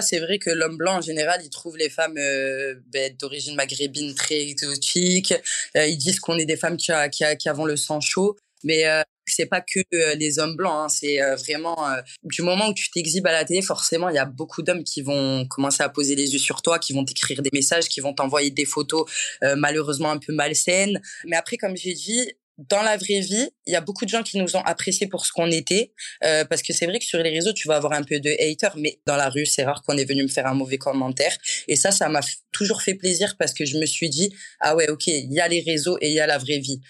[0.00, 4.14] c'est vrai que l'homme blanc, en général, il trouve les femmes euh, ben, d'origine maghrébine
[4.14, 5.34] très exotiques.
[5.76, 8.00] Euh, ils disent qu'on est des femmes qui, a, qui, a, qui avons le sang
[8.00, 8.36] chaud.
[8.64, 10.84] Mais euh, c'est pas que euh, les hommes blancs.
[10.84, 11.76] Hein, c'est vraiment
[12.22, 15.02] du moment où tu t'exhibes à la télé, forcément, il y a beaucoup d'hommes qui
[15.02, 18.14] vont commencer à poser les yeux sur toi, qui vont t'écrire des messages, qui vont
[18.14, 19.10] t'envoyer des photos
[19.56, 21.00] malheureusement un peu malsaines.
[21.26, 24.22] Mais après, comme j'ai dit, dans la vraie vie, il y a beaucoup de gens
[24.22, 25.92] qui nous ont appréciés pour ce qu'on était,
[26.24, 28.30] euh, parce que c'est vrai que sur les réseaux, tu vas avoir un peu de
[28.30, 31.36] haters, mais dans la rue, c'est rare qu'on est venu me faire un mauvais commentaire.
[31.68, 32.20] Et ça, ça m'a
[32.52, 35.48] toujours fait plaisir parce que je me suis dit, ah ouais, ok, il y a
[35.48, 36.80] les réseaux et il y a la vraie vie.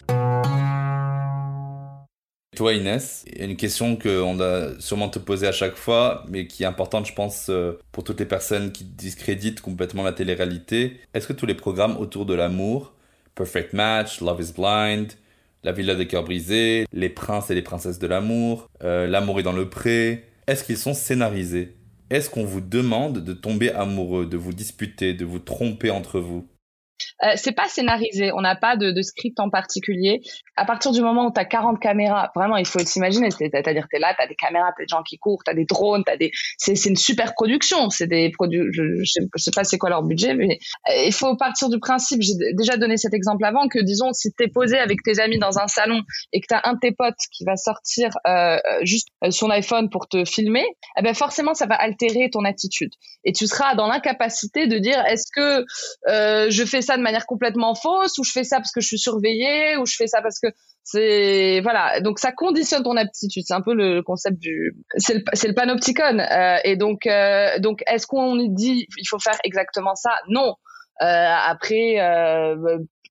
[2.57, 6.27] Toi, Inès, il y a une question qu'on va sûrement te poser à chaque fois,
[6.29, 10.13] mais qui est importante, je pense, euh, pour toutes les personnes qui discréditent complètement la
[10.13, 11.01] télé-réalité.
[11.15, 12.93] Est-ce que tous les programmes autour de l'amour,
[13.35, 15.13] Perfect Match, Love is Blind,
[15.65, 19.45] la Villa des cœurs brisés, Les princes et les princesses de l'amour, euh, L'amour est
[19.45, 20.25] dans le pré.
[20.47, 21.77] Est-ce qu'ils sont scénarisés?
[22.11, 26.47] Est-ce qu'on vous demande de tomber amoureux, de vous disputer, de vous tromper entre vous?
[27.25, 30.23] Euh, c'est pas scénarisé, on n'a pas de, script en particulier.
[30.57, 33.97] À partir du moment où tu as 40 caméras, vraiment, il faut s'imaginer, c'est-à-dire tu
[33.97, 35.65] es là, tu as des caméras, tu as des gens qui courent, tu as des
[35.65, 39.79] drones, t'as des c'est une super production, c'est des produits je, je, sais, pas c'est
[39.79, 40.59] quoi leur budget mais
[40.89, 44.33] euh, il faut partir du principe, j'ai déjà donné cet exemple avant que disons si
[44.33, 46.79] tu es posé avec tes amis dans un salon et que tu as un de
[46.81, 50.65] tes potes qui va sortir euh, juste son iPhone pour te filmer,
[50.99, 52.93] eh ben forcément ça va altérer ton attitude.
[53.25, 55.65] Et tu seras dans l'incapacité de dire est-ce que
[56.51, 58.99] je fais ça de manière complètement fausse ou je fais ça parce que je suis
[58.99, 60.49] surveillée ou je fais ça parce que
[60.85, 62.01] c'est voilà.
[62.01, 63.45] Donc ça conditionne ton aptitude.
[63.47, 66.19] C'est un peu le concept du c'est le, panopticon.
[66.19, 70.11] Euh, et donc euh, donc est-ce qu'on dit il faut faire exactement ça?
[70.29, 70.55] Non.
[71.01, 71.97] Euh, après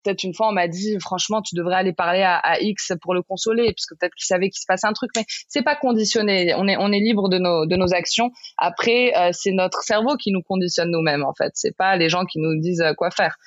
[0.03, 3.21] peut-être une fois on m'a dit franchement tu devrais aller parler à, X pour le
[3.21, 5.11] consoler parce que peut-être qu'il savait qu'il se passait un truc.
[5.15, 6.53] Mais c'est pas conditionné.
[6.57, 8.31] On est on est libre de nos de nos actions.
[8.57, 11.51] Après c'est notre cerveau qui nous conditionne nous-mêmes en fait.
[11.53, 13.37] C'est pas les gens qui nous disent quoi faire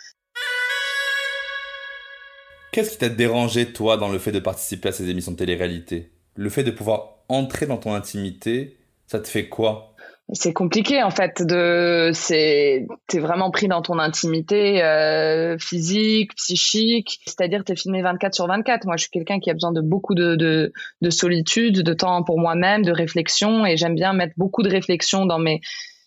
[2.74, 6.10] Qu'est-ce qui t'a dérangé, toi, dans le fait de participer à ces émissions de télé-réalité?
[6.34, 9.94] Le fait de pouvoir entrer dans ton intimité, ça te fait quoi?
[10.32, 17.20] C'est compliqué en fait de c'est t'es vraiment pris dans ton intimité euh, physique psychique.
[17.26, 20.16] C'est-à-dire t'es filmé 24 sur 24 moi je suis quelqu'un qui a besoin de beaucoup
[20.16, 24.64] de, de, de solitude de temps pour moi-même de réflexion et j'aime bien mettre beaucoup
[24.64, 25.60] de réflexion dans mes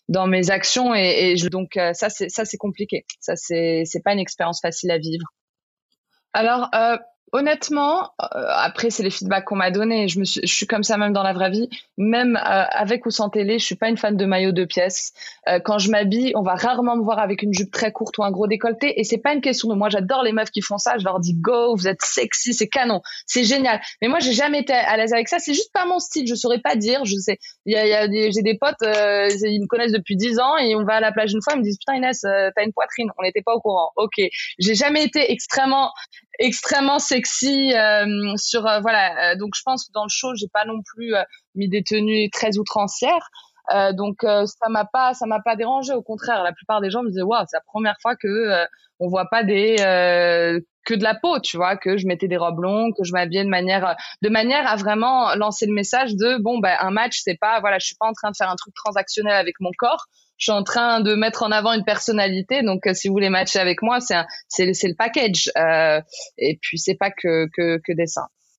[0.09, 3.05] dans mes actions et, donc euh, ça c'est ça c'est compliqué.
[3.21, 5.27] Ça c'est c'est pas une expérience facile à vivre
[6.37, 6.97] alors, euh,
[7.31, 10.07] honnêtement, euh, après c'est les feedbacks qu'on m'a donnés.
[10.07, 11.67] Je me suis, comme ça même dans la vraie vie.
[11.97, 15.13] Même euh, avec ou sans télé, je suis pas une fan de maillot de pièces.
[15.63, 18.29] Quand je m'habille, on va rarement me voir avec une jupe très courte ou un
[18.29, 18.99] gros décolleté.
[18.99, 19.89] Et c'est pas une question de moi.
[19.89, 20.97] J'adore les meufs qui font ça.
[20.99, 23.81] Je leur dis go, vous êtes sexy, c'est canon, c'est génial.
[24.01, 25.39] Mais moi, j'ai jamais été à l'aise avec ça.
[25.39, 26.27] C'est juste pas mon style.
[26.27, 27.03] Je saurais pas dire.
[27.05, 27.39] Je sais.
[27.65, 30.83] Il y a des, j'ai des potes, ils me connaissent depuis 10 ans et on
[30.83, 33.09] va à la plage une fois, ils me disent putain Inès, t'as une poitrine.
[33.17, 33.89] On n'était pas au courant.
[33.95, 34.21] Ok.
[34.59, 35.91] J'ai jamais été extrêmement
[36.39, 38.05] extrêmement sexy euh,
[38.37, 41.13] sur euh, voilà euh, donc je pense que dans le show j'ai pas non plus
[41.55, 43.29] mis des tenues très outrancières
[43.75, 45.93] Euh, donc euh, ça m'a pas ça m'a pas dérangé.
[45.93, 48.65] Au contraire, la plupart des gens me disaient waouh, c'est la première fois que euh,
[48.99, 49.75] on voit pas des
[50.85, 53.43] que de la peau, tu vois, que je mettais des robes longues, que je m'habillais
[53.43, 57.37] de manière de manière à vraiment lancer le message de bon ben un match c'est
[57.39, 60.05] pas voilà, je suis pas en train de faire un truc transactionnel avec mon corps.
[60.37, 63.59] Je suis en train de mettre en avant une personnalité, donc si vous voulez matcher
[63.59, 64.15] avec moi, c'est
[64.47, 65.51] c'est le package.
[66.37, 68.05] et puis c'est pas que que que des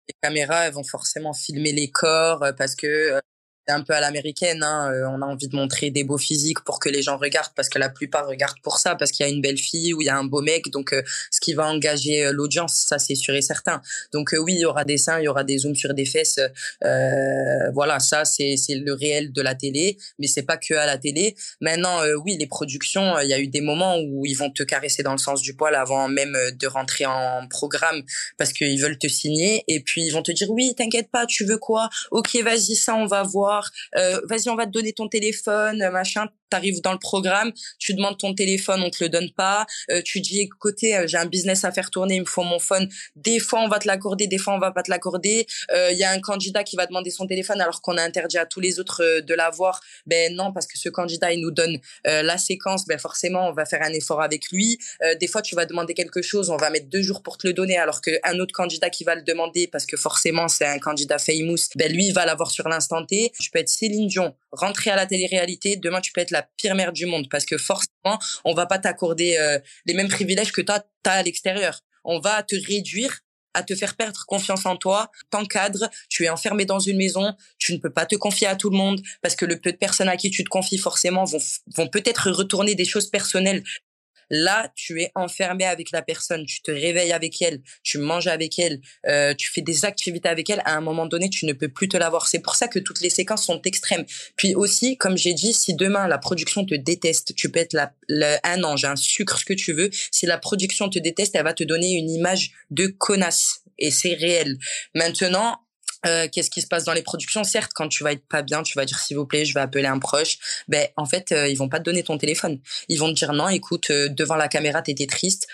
[0.09, 3.21] les caméras, elles vont forcément filmer les corps parce que
[3.71, 4.63] un peu à l'américaine.
[4.63, 4.91] Hein.
[4.93, 7.69] Euh, on a envie de montrer des beaux physiques pour que les gens regardent, parce
[7.69, 10.07] que la plupart regardent pour ça, parce qu'il y a une belle fille ou il
[10.07, 10.71] y a un beau mec.
[10.71, 13.81] Donc, euh, ce qui va engager euh, l'audience, ça c'est sûr et certain.
[14.13, 16.41] Donc oui, il y aura des seins, il y aura des zooms sur des fesses.
[17.73, 20.99] voilà, ça c'est c'est le réel de la télé, mais c'est pas que à la
[20.99, 21.35] télé.
[21.61, 25.03] Maintenant, oui, les productions, il y a eu des moments où ils vont te caresser
[25.03, 28.03] dans le sens du poil avant même de rentrer en programme,
[28.37, 31.45] parce qu'ils veulent te signer, et puis ils vont te dire oui, t'inquiète pas, tu
[31.45, 31.89] veux quoi?
[32.11, 33.58] Ok, vas-y, ça on va voir
[33.97, 38.19] euh, vas-y, on va te donner ton téléphone, machin t'arrives dans le programme, tu demandes
[38.19, 41.65] ton téléphone, on te le donne pas, euh, tu dis écoutez, euh, j'ai un business
[41.65, 42.89] à faire tourner, il me faut mon phone.
[43.17, 45.47] Des fois on va te l'accorder, des fois on va pas te l'accorder.
[45.71, 48.39] Il euh, y a un candidat qui va demander son téléphone alors qu'on a interdit
[48.39, 49.81] à tous les autres de l'avoir.
[50.07, 53.65] Ben non, parce que ce candidat il nous donne la séquence, ben forcément on va
[53.65, 54.79] faire un effort avec lui.
[55.21, 57.53] des fois tu vas demander quelque chose, on va mettre deux jours pour te le
[57.53, 61.19] donner alors qu'un autre candidat qui va le demander parce que forcément c'est un candidat
[61.19, 63.33] famous, ben lui il va l'avoir sur l'instant T.
[63.39, 66.75] Tu peux être Céline Dion, rentrer à la télé-réalité, demain tu peux être la pire
[66.75, 70.61] mère du monde parce que forcément, on va pas t'accorder euh, les mêmes privilèges que
[70.61, 71.81] toi as à l'extérieur.
[72.05, 73.21] On va te réduire
[73.55, 77.73] à te faire perdre confiance en toi, t'encadre, tu es enfermé dans une maison, tu
[77.73, 80.09] ne peux pas te confier à tout le monde parce que le peu de personnes
[80.09, 81.39] à qui tu te confies forcément vont,
[81.75, 83.65] vont peut-être retourner des choses personnelles
[84.31, 88.59] Là, tu es enfermé avec la personne, tu te réveilles avec elle, tu manges avec
[88.59, 90.63] elle, euh, tu fais des activités avec elle.
[90.65, 92.29] À un moment donné, tu ne peux plus te l'avoir.
[92.29, 94.05] C'est pour ça que toutes les séquences sont extrêmes.
[94.37, 97.93] Puis aussi, comme j'ai dit, si demain la production te déteste, tu peux être la,
[98.45, 99.91] un ange, un sucre, ce que tu veux.
[100.11, 103.63] Si la production te déteste, elle va te donner une image de connasse.
[103.79, 104.59] Et c'est réel.
[104.95, 105.61] Maintenant,
[106.07, 107.43] euh, qu'est-ce qui se passe dans les productions?
[107.45, 109.61] Certes, quand tu vas être pas bien, tu vas dire s'il vous plaît, je vais
[109.61, 110.39] appeler un proche.
[110.69, 112.61] Ben en fait, euh, ils vont pas te donner ton téléphone.
[112.89, 115.49] Ils vont te dire non, écoute, euh, devant la caméra, t'étais triste,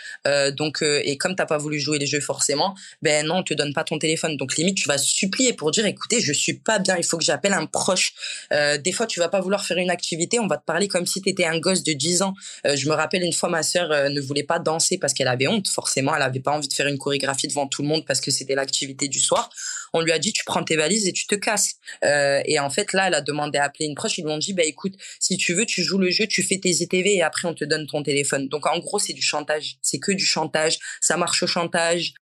[0.57, 3.73] donc et comme t'as pas voulu jouer les jeux forcément, ben non, on te donne
[3.73, 4.37] pas ton téléphone.
[4.37, 7.25] Donc limite, tu vas supplier pour dire, écoutez, je suis pas bien, il faut que
[7.25, 8.15] j'appelle un proche.
[8.51, 11.21] des fois, tu vas pas vouloir faire une activité, on va te parler comme si
[11.23, 12.35] t'étais un gosse de 10 ans.
[12.65, 15.69] je me rappelle une fois, ma sœur ne voulait pas danser parce qu'elle avait honte.
[15.69, 18.31] Forcément, elle avait pas envie de faire une chorégraphie devant tout le monde parce que
[18.31, 19.51] c'était l'activité du soir.
[19.97, 21.77] On lui a dit, tu prends tes valises et tu te casses.
[22.05, 24.19] Euh, et en fait, là, elle a demandé à appeler une proche.
[24.19, 26.59] Ils lui ont dit, bah écoute, si tu veux, tu joues le jeu, tu fais
[26.59, 28.49] tes ETV et après on te donne ton téléphone.
[28.49, 29.77] Donc en gros, c'est du chantage.
[29.81, 30.79] C'est que du chantage.
[31.01, 32.15] Ça marche au chantage.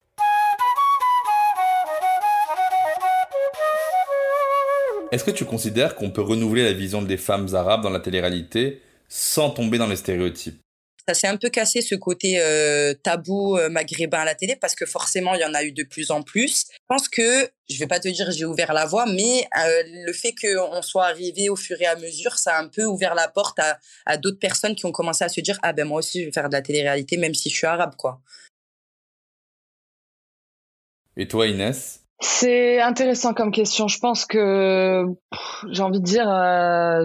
[5.11, 8.81] Est-ce que tu considères qu'on peut renouveler la vision des femmes arabes dans la télé-réalité
[9.09, 10.62] sans tomber dans les stéréotypes?
[11.07, 14.75] Ça s'est un peu cassé ce côté euh, tabou euh, maghrébin à la télé parce
[14.75, 16.67] que forcément il y en a eu de plus en plus.
[16.71, 20.12] Je pense que je vais pas te dire j'ai ouvert la voie, mais euh, le
[20.12, 23.29] fait qu'on soit arrivé au fur et à mesure, ça a un peu ouvert la
[23.29, 26.21] porte à, à d'autres personnes qui ont commencé à se dire ah ben moi aussi
[26.21, 28.21] je vais faire de la télé-réalité même si je suis arabe quoi.
[31.17, 32.01] Et toi Inès?
[32.21, 33.88] C'est intéressant comme question.
[33.88, 35.05] Je pense que
[35.69, 36.29] j'ai envie de dire,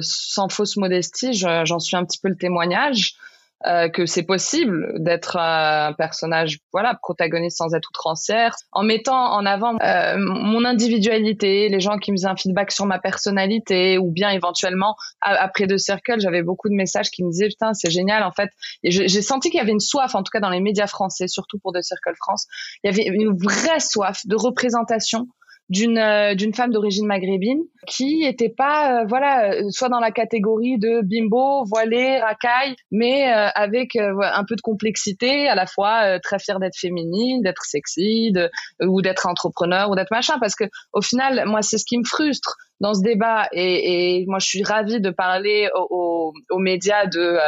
[0.01, 3.15] sans fausse modestie, j'en suis un petit peu le témoignage.
[3.65, 9.47] Euh, que c'est possible d'être un personnage voilà protagoniste sans être outrancière en mettant en
[9.47, 14.11] avant euh, mon individualité les gens qui me faisaient un feedback sur ma personnalité ou
[14.11, 18.21] bien éventuellement après deux cercles j'avais beaucoup de messages qui me disaient putain c'est génial
[18.21, 18.49] en fait.
[18.83, 21.57] J'ai senti qu'il y avait une soif en tout cas dans les médias français surtout
[21.57, 22.45] pour deux cercles France.
[22.83, 25.27] Il y avait une vraie soif de représentation
[25.69, 30.11] d'une euh, d'une femme d'origine maghrébine qui était pas euh, voilà euh, soit dans la
[30.11, 36.39] catégorie de bimbo voilée racaille mais avec un peu de complexité à la fois très
[36.39, 38.49] fière d'être féminine d'être sexy de,
[38.85, 40.37] ou d'être entrepreneur ou d'être machin.
[40.39, 44.25] Parce que au final moi c'est ce qui me frustre dans ce débat et, et,
[44.27, 47.39] moi je suis ravie de parler aux, médias de euh,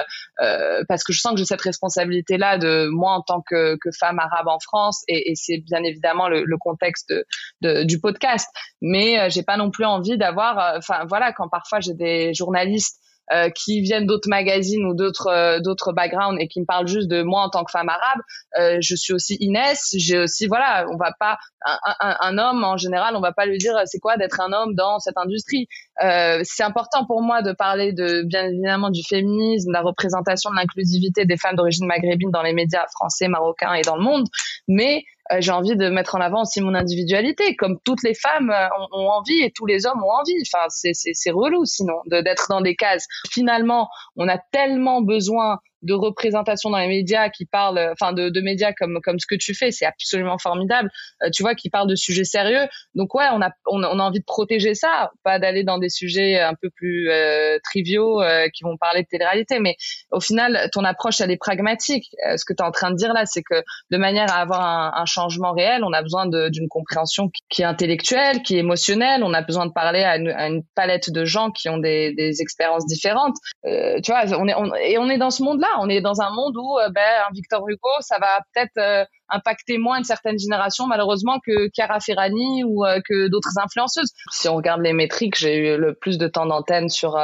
[0.42, 3.76] euh, parce que je sens que j'ai cette responsabilité là de moi en tant que,
[3.78, 7.26] que femme arabe en France et, et c'est bien évidemment le, le contexte de,
[7.62, 8.48] de, du podcast.
[8.82, 12.34] Mais euh, j'ai pas non plus envie d'avoir euh, enfin voilà quand parfois j'ai des
[12.34, 13.00] journalistes
[13.32, 17.08] euh, qui viennent d'autres magazines ou d'autres euh, d'autres backgrounds et qui me parlent juste
[17.08, 18.22] de moi en tant que femme arabe,
[18.58, 19.94] euh, je suis aussi Inès.
[19.96, 23.46] J'ai aussi voilà, on va pas un, un, un, homme en général, on va pas
[23.46, 25.68] lui dire c'est quoi d'être un homme dans cette industrie.
[26.00, 30.56] c'est important pour moi de parler de bien évidemment du féminisme, de la représentation de
[30.56, 34.26] l'inclusivité des femmes d'origine maghrébine dans les médias français, marocains et dans le monde,
[34.68, 35.04] mais
[35.40, 38.54] j'ai envie de mettre en avant aussi mon individualité, comme toutes les femmes
[38.92, 40.34] ont, envie et tous les hommes ont envie.
[40.54, 43.06] Enfin, c'est c'est relou sinon d'être dans des cases.
[43.32, 48.42] Finalement, on a tellement besoin de représentation dans les médias qui parlent, enfin de, de
[48.42, 50.90] médias comme comme ce que tu fais, c'est absolument formidable.
[51.24, 52.68] Euh, tu vois, qui parlent de sujets sérieux.
[52.96, 56.40] Donc ouais, on a on, a envie de protéger ça, pas d'aller dans des sujets
[56.40, 59.60] un peu plus euh, triviaux euh, qui vont parler de télé-réalité.
[59.60, 59.76] Mais
[60.12, 62.08] au final, ton approche elle est pragmatique.
[62.36, 64.62] ce que tu es en train de dire là, c'est que de manière à avoir
[64.62, 69.24] un, un changement réel, on a besoin d'une compréhension qui, est intellectuelle, qui est émotionnelle.
[69.24, 72.14] On a besoin de parler à une, à une palette de gens qui ont des,
[72.14, 73.36] des expériences différentes.
[73.64, 75.44] tu vois, on est on, et on est dans ce
[75.80, 79.06] on est dans un monde où euh, ben, un Victor Hugo, ça va peut-être euh,
[79.30, 84.12] impacter moins une certaine génération, malheureusement, que Chiara Ferrani ou euh, que d'autres influenceuses.
[84.32, 87.18] Si on regarde les métriques, j'ai eu le plus de temps d'antenne sur.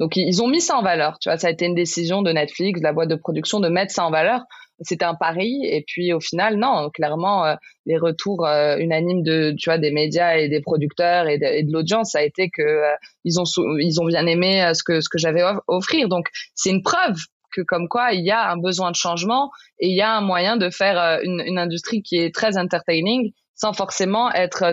[0.00, 1.18] donc ils ont mis ça en valeur.
[1.20, 3.68] Tu vois, ça a été une décision de Netflix, de la boîte de production, de
[3.68, 4.42] mettre ça en valeur
[4.80, 7.56] c'était un pari et puis au final non clairement
[7.86, 12.18] les retours unanimes de tu vois des médias et des producteurs et de, l'audience ça
[12.18, 12.82] a été que
[13.24, 13.44] ils ont
[13.78, 17.16] ils ont bien aimé ce que ce que j'avais offrir donc c'est une preuve
[17.64, 20.56] comme quoi il y a un besoin de changement et il y a un moyen
[20.56, 24.72] de faire euh, une, industrie qui est très entertaining sans forcément être euh,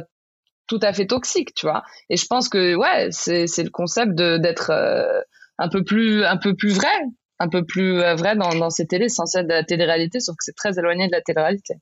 [0.68, 1.84] tout à fait toxique, tu vois.
[2.10, 5.22] Et je pense que ouais, c'est c'est le concept de d'être euh,
[5.58, 6.96] un peu plus un peu plus vrai,
[7.40, 10.44] un peu plus vrai dans dans ces télés sans être de la télé-réalité, sauf que
[10.44, 11.76] c'est très éloigné de la télé-réalité.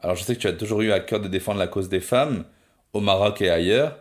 [0.00, 2.00] Alors je sais que tu as toujours eu à cœur de défendre la cause des
[2.00, 2.44] femmes
[2.92, 3.98] au Maroc et ailleurs.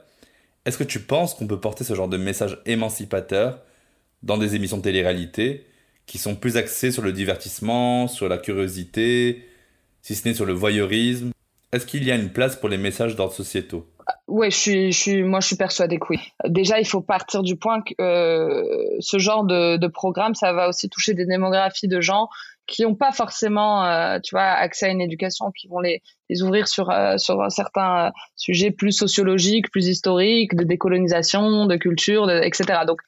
[0.66, 3.62] Est-ce que tu penses qu'on peut porter ce genre de message émancipateur
[4.24, 5.66] dans des émissions de télé-réalité
[6.10, 9.46] qui sont plus axés sur le divertissement, sur la curiosité,
[10.02, 11.32] si ce n'est sur le voyeurisme.
[11.72, 13.86] Est-ce qu'il y a une place pour les messages d'ordre sociétaux?
[14.28, 16.20] Oui, je suis, je suis, moi, je suis persuadée que oui.
[16.48, 18.64] Déjà, il faut partir du point que euh,
[19.00, 22.28] ce genre de, programme, ça va aussi toucher des démographies de gens
[22.66, 26.02] qui n'ont pas forcément, euh, tu vois, accès à une éducation, qui vont les,
[26.42, 32.80] ouvrir sur, euh, sur certains sujets plus sociologiques, plus historiques, de décolonisation, de culture, etc.
[32.88, 33.02] Donc,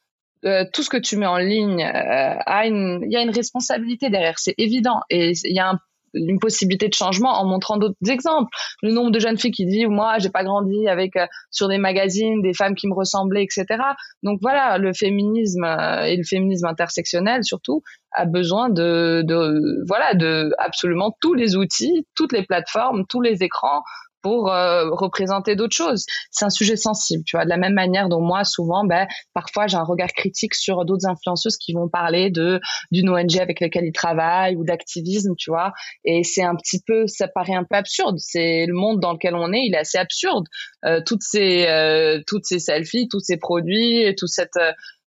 [0.45, 3.32] euh, tout ce que tu mets en ligne euh, a une, il y a une
[3.32, 5.73] responsabilité derrière, c'est évident, et il y a
[6.13, 8.49] une possibilité de changement en montrant d'autres exemples.
[8.82, 11.77] Le nombre de jeunes filles qui disent moi j'ai pas grandi avec euh, sur des
[11.77, 13.65] magazines des femmes qui me ressemblaient, etc.
[14.23, 20.51] Donc voilà, le féminisme et le féminisme intersectionnel surtout a besoin de, de voilà de
[20.58, 23.84] absolument tous les outils, toutes les plateformes, tous les écrans
[24.22, 26.06] pour euh, représenter d'autres choses.
[26.32, 27.46] C'est un sujet sensible, tu vois.
[27.46, 31.08] De la même manière dont moi, souvent, ben, parfois, j'ai un regard critique sur d'autres
[31.08, 32.60] influenceuses qui vont parler de
[32.92, 35.74] d'une ONG avec laquelle ils travaillent ou d'activisme, tu vois.
[36.06, 38.18] Et c'est un petit peu, ça paraît un peu absurde.
[38.18, 40.46] C'est le monde dans lequel on est, il est assez absurde.
[40.86, 44.58] Euh, toutes ces euh, toutes ces selfies, tous ces produits, toute cette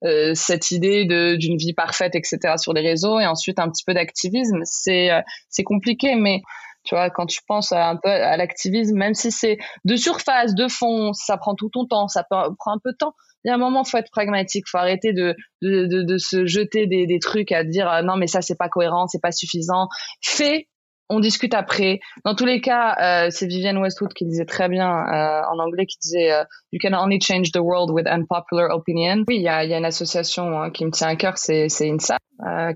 [0.04, 1.06] euh, cette idée
[1.38, 2.56] d'une vie parfaite, etc.
[2.58, 5.10] sur les réseaux, et ensuite un petit peu d'activisme, c'est
[5.50, 6.42] c'est compliqué, mais
[6.84, 10.54] tu vois, quand tu penses à un peu à l'activisme, même si c'est de surface,
[10.56, 13.14] de fond, ça prend tout ton temps, ça prend un peu de temps.
[13.46, 16.46] Il y a un moment, faut être pragmatique, faut arrêter de de, de, de se
[16.46, 19.32] jeter des, des trucs à dire ah non mais ça c'est pas cohérent, c'est pas
[19.32, 19.88] suffisant.
[20.22, 20.68] Fais
[21.10, 22.00] on discute après.
[22.26, 25.86] Dans tous les cas, euh, c'est Vivienne Westwood qui disait très bien euh, en anglais,
[25.86, 29.24] qui disait euh, You can only change the world with unpopular opinion.
[29.28, 31.68] Oui, il y a, y a, une association hein, qui me tient à cœur, c'est
[31.82, 32.18] INSA,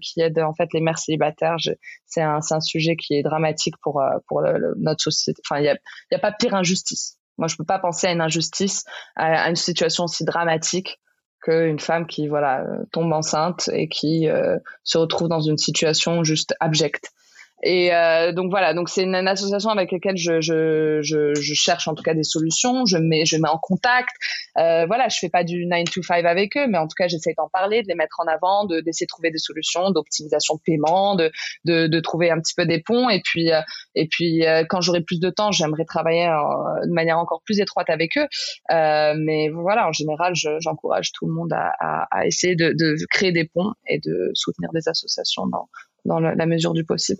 [0.01, 1.57] qui aide en fait les mères célibataires.
[2.05, 5.41] C'est un, un sujet qui est dramatique pour pour le, notre société.
[5.45, 5.77] Enfin, il y a,
[6.11, 7.17] y a pas pire injustice.
[7.37, 8.83] Moi, je peux pas penser à une injustice,
[9.15, 10.99] à, à une situation aussi dramatique
[11.41, 14.27] qu'une femme qui voilà tombe enceinte et qui
[14.83, 17.11] se retrouve dans une situation juste abjecte.
[17.63, 21.87] Et euh, donc voilà, donc c'est une, association avec laquelle je, je, je, je, cherche
[21.87, 22.85] en tout cas des solutions.
[22.85, 24.09] Je mets, je mets en contact.
[24.57, 27.07] Euh, voilà, je fais pas du 9 to 5 avec eux, mais en tout cas
[27.07, 30.55] j'essaie d'en parler, de les mettre en avant, de d'essayer de trouver des solutions, d'optimisation
[30.55, 31.31] de paiement, de,
[31.65, 33.09] de, de trouver un petit peu des ponts.
[33.09, 33.61] Et puis euh,
[33.95, 37.89] et puis euh, quand j'aurai plus de temps, j'aimerais travailler de manière encore plus étroite
[37.89, 38.27] avec eux.
[38.71, 42.95] Euh, mais voilà, en général, j'encourage tout le monde à, à, à essayer de, de,
[43.09, 45.67] créer des ponts et de soutenir des associations dans
[46.05, 47.19] dans la mesure du possible.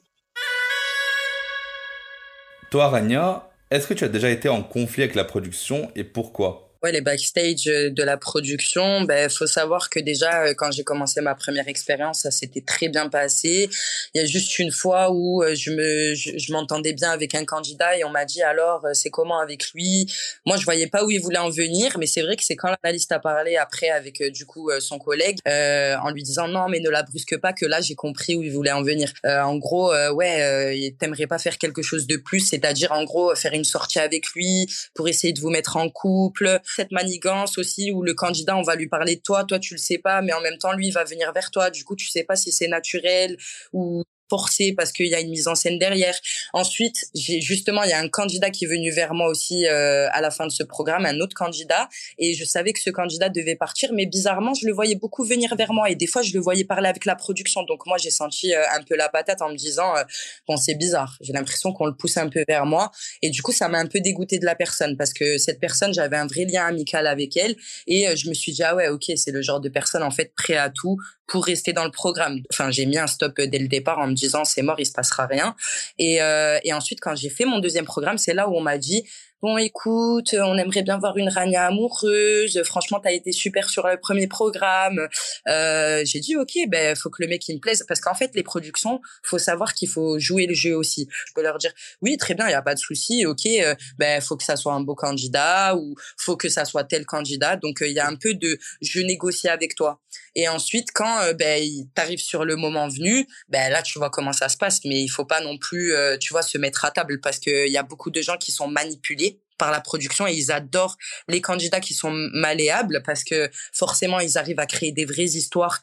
[2.78, 6.67] Toi, Rania, est-ce que tu as déjà été en conflit avec la production et pourquoi?
[6.84, 10.84] Ouais, les backstage euh, de la production, ben faut savoir que déjà euh, quand j'ai
[10.84, 13.68] commencé ma première expérience, ça s'était très bien passé.
[14.14, 17.46] Il y a juste une fois où euh, je me je, m'entendais bien avec un
[17.46, 20.06] candidat et on m'a dit alors c'est comment avec lui?
[20.46, 22.70] Moi, je voyais pas où il voulait en venir, mais c'est vrai que c'est quand
[22.84, 26.80] l'analyste a parlé après avec du coup son collègue euh, en lui disant non mais
[26.80, 29.12] ne la brusque pas que là j'ai compris où il voulait en venir.
[29.26, 33.54] Euh, en gros, ouais, t'aimerais pas faire quelque chose de plus, c'est-à-dire en gros faire
[33.54, 38.04] une sortie avec lui pour essayer de vous mettre en couple cette manigance aussi où
[38.04, 40.42] le candidat, on va lui parler de toi, toi tu le sais pas, mais en
[40.42, 41.70] même temps lui il va venir vers toi.
[41.70, 43.38] Du coup, tu sais pas si c'est naturel
[43.74, 46.16] ou forcé parce qu'il y a une mise en scène derrière.
[46.54, 50.08] Ensuite, j'ai justement, il y a un candidat qui est venu vers moi aussi euh,
[50.12, 53.30] à la fin de ce programme, un autre candidat, et je savais que ce candidat
[53.30, 56.34] devait partir, mais bizarrement, je le voyais beaucoup venir vers moi, et des fois, je
[56.34, 57.64] le voyais parler avec la production.
[57.64, 60.04] Donc moi, j'ai senti euh, un peu la patate en me disant, euh,
[60.48, 61.18] bon, c'est bizarre.
[61.22, 63.88] J'ai l'impression qu'on le pousse un peu vers moi, et du coup, ça m'a un
[63.88, 67.38] peu dégoûté de la personne parce que cette personne, j'avais un vrai lien amical avec
[67.38, 67.56] elle,
[67.88, 70.34] et je me suis dit ah ouais, ok, c'est le genre de personne en fait
[70.36, 70.98] prêt à tout
[71.28, 72.42] pour rester dans le programme.
[72.52, 74.94] Enfin, j'ai mis un stop dès le départ en me disant c'est mort, il se
[74.94, 75.56] passera rien.
[76.00, 78.78] Et, euh, et ensuite, quand j'ai fait mon deuxième programme, c'est là où on m'a
[78.78, 79.04] dit
[79.42, 82.62] bon écoute, on aimerait bien voir une Rania amoureuse.
[82.64, 85.08] Franchement, t'as été super sur le premier programme.
[85.48, 88.32] Euh, j'ai dit ok, ben faut que le mec il me plaise parce qu'en fait
[88.34, 91.08] les productions, faut savoir qu'il faut jouer le jeu aussi.
[91.28, 91.72] Je peux leur dire
[92.02, 94.56] oui très bien, il y a pas de souci, ok, euh, ben faut que ça
[94.56, 97.58] soit un beau candidat ou faut que ça soit tel candidat.
[97.58, 100.02] Donc euh, il y a un peu de je négocie avec toi.
[100.36, 101.64] Et ensuite quand euh, ben
[101.94, 105.10] t'arrives sur le moment venu, ben là tu vois comment ça se passe, mais il
[105.10, 107.84] faut pas non plus euh, tu vois se mettre à table parce qu'il y a
[107.84, 109.27] beaucoup de gens qui sont manipulés
[109.58, 110.98] par la production et ils adorent
[111.28, 115.82] les candidats qui sont malléables parce que forcément ils arrivent à créer des vraies histoires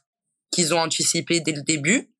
[0.50, 2.13] qu'ils ont anticipées dès le début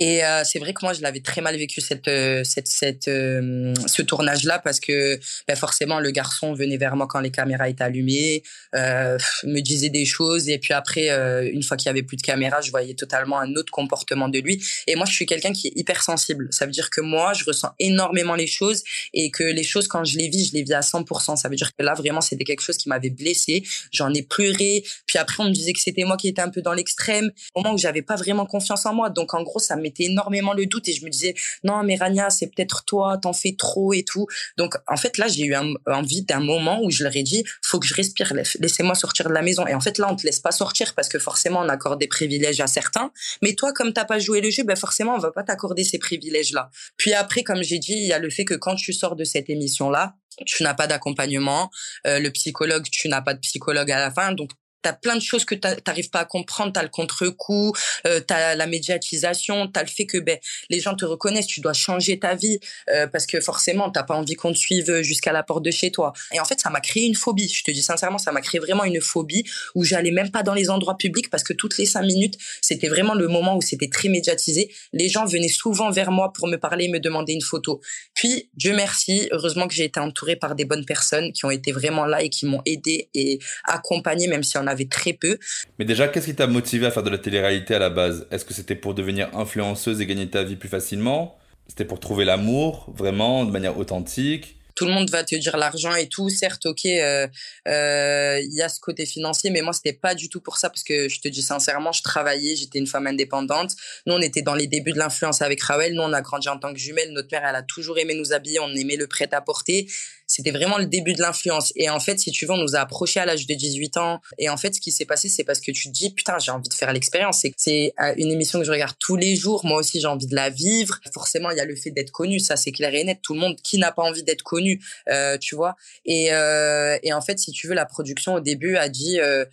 [0.00, 3.06] et euh, c'est vrai que moi, je l'avais très mal vécu cette, euh, cette, cette,
[3.08, 7.68] euh, ce tournage-là parce que ben forcément, le garçon venait vers moi quand les caméras
[7.68, 8.42] étaient allumées,
[8.74, 11.10] euh, me disait des choses et puis après,
[11.52, 14.38] une fois qu'il y avait plus de caméras, je voyais totalement un autre comportement de
[14.38, 14.64] lui.
[14.86, 16.48] Et moi, je suis quelqu'un qui est hyper sensible.
[16.50, 18.82] Ça veut dire que moi, je ressens énormément les choses
[19.12, 21.36] et que les choses, quand je les vis, je les vis à 100%.
[21.36, 23.64] Ça veut dire que là, vraiment, c'était quelque chose qui m'avait blessé.
[23.92, 24.82] J'en ai pleuré.
[25.04, 27.60] Puis après, on me disait que c'était moi qui étais un peu dans l'extrême, au
[27.60, 29.10] moment où j'avais pas vraiment confiance en moi.
[29.10, 31.34] Donc, en gros, ça énormément le doute et je me disais
[31.64, 34.26] non mais Rania c'est peut-être toi t'en fais trop et tout.
[34.56, 35.54] Donc en fait là j'ai eu
[35.86, 39.34] envie d'un moment où je leur ai dit faut que je respire laissez-moi sortir de
[39.34, 39.66] la maison.
[39.66, 42.08] Et en fait là on te laisse pas sortir parce que forcément on accorde des
[42.08, 43.12] privilèges à certains.
[43.42, 45.98] Mais toi comme t'as pas joué le jeu ben forcément on va pas t'accorder ces
[45.98, 48.92] privilèges là puis après comme j'ai dit il y a le fait que quand tu
[48.92, 50.16] sors de cette émission là
[50.46, 51.70] tu n'as pas d'accompagnement,
[52.06, 54.50] euh, le psychologue, tu n'as pas de psychologue à la fin, donc
[54.82, 56.72] T'as plein de choses que t'arrives pas à comprendre.
[56.72, 57.72] T'as le contre-coup,
[58.06, 61.46] euh, t'as la médiatisation, t'as le fait que ben les gens te reconnaissent.
[61.46, 62.58] Tu dois changer ta vie
[62.90, 65.90] euh, parce que forcément t'as pas envie qu'on te suive jusqu'à la porte de chez
[65.90, 66.12] toi.
[66.32, 67.48] Et en fait, ça m'a créé une phobie.
[67.48, 70.54] Je te dis sincèrement, ça m'a créé vraiment une phobie où j'allais même pas dans
[70.54, 73.88] les endroits publics parce que toutes les cinq minutes, c'était vraiment le moment où c'était
[73.88, 74.72] très médiatisé.
[74.92, 77.80] Les gens venaient souvent vers moi pour me parler, me demander une photo.
[78.14, 81.72] Puis Dieu merci, heureusement que j'ai été entourée par des bonnes personnes qui ont été
[81.72, 85.38] vraiment là et qui m'ont aidé et accompagné, même si on avait très peu.
[85.78, 88.26] Mais déjà, qu'est-ce qui t'a motivé à faire de la télé-réalité à la base?
[88.30, 91.36] Est-ce que c'était pour devenir influenceuse et gagner ta vie plus facilement?
[91.68, 94.56] C'était pour trouver l'amour, vraiment, de manière authentique?
[94.74, 96.30] Tout le monde va te dire l'argent et tout.
[96.30, 97.26] Certes, ok, euh,
[97.68, 100.70] euh, il y a ce côté financier, mais moi c'était pas du tout pour ça
[100.70, 103.72] parce que je te dis sincèrement, je travaillais, j'étais une femme indépendante.
[104.06, 105.92] Nous, on était dans les débuts de l'influence avec Raoul.
[105.92, 107.12] Nous, on a grandi en tant que jumelles.
[107.12, 109.86] Notre mère, elle a toujours aimé nous habiller, on aimait le prêt à porter
[110.30, 111.72] c'était vraiment le début de l'influence.
[111.74, 114.20] Et en fait, si tu veux, on nous a approchés à l'âge de 18 ans.
[114.38, 116.52] Et en fait, ce qui s'est passé, c'est parce que tu te dis, putain, j'ai
[116.52, 117.44] envie de faire l'expérience.
[117.56, 119.66] C'est euh, une émission que je regarde tous les jours.
[119.66, 121.00] Moi aussi, j'ai envie de la vivre.
[121.12, 122.38] Forcément, il y a le fait d'être connu.
[122.38, 123.18] Ça, c'est clair et net.
[123.22, 125.74] Tout le monde qui n'a pas envie d'être connu, euh, tu vois.
[126.04, 129.44] Et, euh, et en fait, si tu veux, la production au début a dit, euh,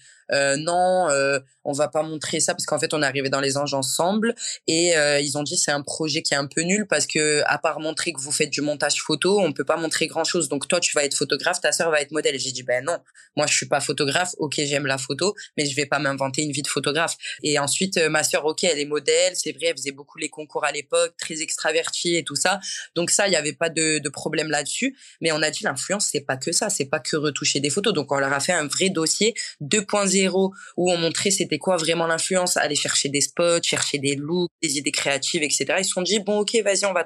[0.58, 3.58] non, euh, on va pas montrer ça parce qu'en fait on est arrivé dans les
[3.58, 4.36] anges ensemble
[4.68, 7.44] et euh, ils ont dit c'est un projet qui est un peu nul parce que
[7.46, 10.50] à part montrer que vous faites du montage photo, on peut pas montrer grand chose.
[10.50, 12.40] Donc toi tu vas être photographe, ta sœur va être modèle.
[12.40, 12.98] J'ai dit ben non,
[13.36, 14.34] moi je suis pas photographe.
[14.38, 17.16] Ok j'aime la photo, mais je vais pas m'inventer une vie de photographe.
[17.44, 20.66] Et ensuite ma sœur ok elle est modèle, c'est vrai elle faisait beaucoup les concours
[20.66, 22.60] à l'époque, très extravertie et tout ça.
[22.96, 24.98] Donc ça il y avait pas de, de problème là-dessus.
[25.22, 27.94] Mais on a dit l'influence c'est pas que ça, c'est pas que retoucher des photos.
[27.94, 32.08] Donc on leur a fait un vrai dossier 2.0 où on montrait c'était quoi vraiment
[32.08, 35.66] l'influence, aller chercher des spots, chercher des looks, des idées créatives, etc.
[35.80, 37.06] Ils se sont dit bon ok vas-y on va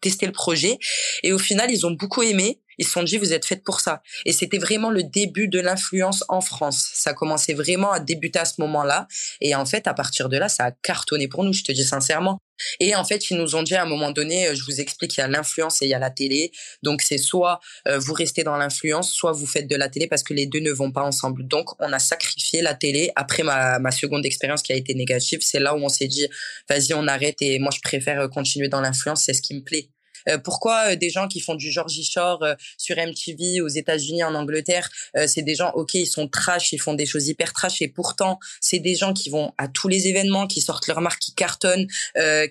[0.00, 0.78] tester le projet
[1.22, 3.80] et au final ils ont beaucoup aimé ils se sont dit, vous êtes faites pour
[3.80, 4.02] ça.
[4.26, 6.90] Et c'était vraiment le début de l'influence en France.
[6.94, 9.06] Ça commençait vraiment à débuter à ce moment-là.
[9.40, 11.84] Et en fait, à partir de là, ça a cartonné pour nous, je te dis
[11.84, 12.40] sincèrement.
[12.80, 15.16] Et en fait, ils nous ont dit à un moment donné, euh, je vous explique,
[15.16, 16.50] il y a l'influence et il y a la télé.
[16.82, 20.22] Donc, c'est soit euh, vous restez dans l'influence, soit vous faites de la télé parce
[20.22, 21.46] que les deux ne vont pas ensemble.
[21.46, 23.10] Donc, on a sacrifié la télé.
[23.16, 26.26] Après ma, ma seconde expérience qui a été négative, c'est là où on s'est dit,
[26.68, 29.22] vas-y, on arrête et moi, je préfère continuer dans l'influence.
[29.24, 29.91] C'est ce qui me plaît.
[30.28, 34.24] Euh, pourquoi euh, des gens qui font du Georgie Shore euh, sur MTV aux États-Unis,
[34.24, 34.88] en Angleterre,
[35.26, 38.38] c'est des gens, ok, ils sont trash, ils font des choses hyper trash, et pourtant,
[38.60, 41.86] c'est des gens qui vont à tous les événements, qui sortent leur marque, qui cartonnent,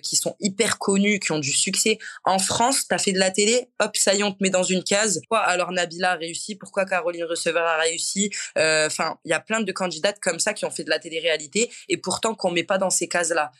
[0.02, 1.98] qui sont hyper connus, qui ont du succès.
[2.24, 4.82] En France, t'as fait de la télé, hop, ça y on te met dans une
[4.82, 5.20] case.
[5.20, 6.54] Pourquoi alors Nabila a réussi?
[6.54, 8.30] Pourquoi Caroline Receveur a réussi?
[8.56, 11.70] Enfin, il y a plein de candidates comme ça qui ont fait de la télé-réalité,
[11.88, 13.52] et pourtant qu'on met pas dans ces cases-là.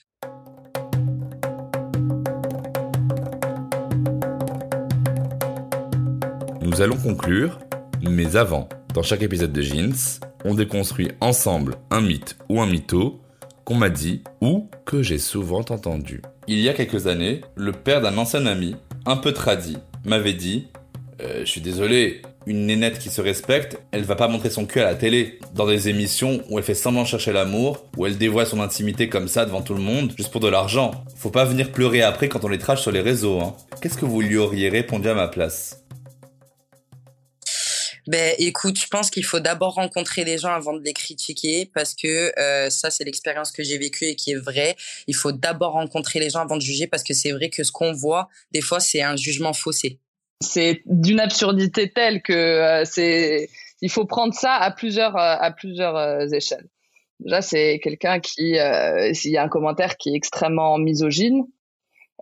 [6.72, 7.58] Nous allons conclure,
[8.00, 13.20] mais avant, dans chaque épisode de Jeans, on déconstruit ensemble un mythe ou un mytho
[13.66, 16.22] qu'on m'a dit ou que j'ai souvent entendu.
[16.48, 20.68] Il y a quelques années, le père d'un ancien ami, un peu tradit, m'avait dit
[21.20, 24.80] euh, Je suis désolé, une nénette qui se respecte, elle va pas montrer son cul
[24.80, 28.46] à la télé, dans des émissions où elle fait semblant chercher l'amour, où elle dévoile
[28.46, 30.92] son intimité comme ça devant tout le monde, juste pour de l'argent.
[31.16, 33.54] Faut pas venir pleurer après quand on les trache sur les réseaux, hein.
[33.82, 35.81] Qu'est-ce que vous lui auriez répondu à ma place?
[38.06, 41.94] Ben écoute, je pense qu'il faut d'abord rencontrer les gens avant de les critiquer parce
[41.94, 44.76] que euh, ça c'est l'expérience que j'ai vécue et qui est vraie.
[45.06, 47.72] Il faut d'abord rencontrer les gens avant de juger parce que c'est vrai que ce
[47.72, 50.00] qu'on voit des fois c'est un jugement faussé
[50.42, 53.48] c'est d'une absurdité telle que euh, c'est
[53.80, 56.68] il faut prendre ça à plusieurs euh, à plusieurs euh, échelles.
[57.20, 58.56] Déjà, c'est quelqu'un qui
[59.12, 61.44] s'il y a un commentaire qui est extrêmement misogyne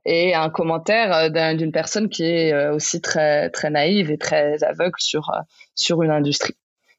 [0.05, 5.31] et un commentaire d'une personne qui est aussi très très naïve et très aveugle sur
[5.75, 6.55] sur une industrie.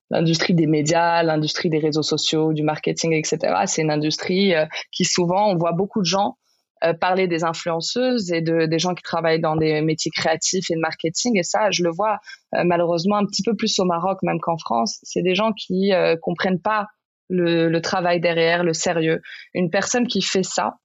[0.10, 3.64] L'industrie des médias, l'industrie des réseaux sociaux, du marketing, etc.
[3.66, 4.54] C'est une industrie
[4.92, 6.38] qui souvent on voit beaucoup de gens
[6.84, 10.74] euh, parler des influenceuses et de, des gens qui travaillent dans des métiers créatifs et
[10.74, 11.38] de marketing.
[11.38, 12.18] Et ça, je le vois
[12.56, 14.98] euh, malheureusement un petit peu plus au Maroc même qu'en France.
[15.04, 16.88] C'est des gens qui euh, comprennent pas
[17.30, 19.22] le, le, travail derrière, le sérieux.
[19.54, 20.78] Une personne qui fait ça,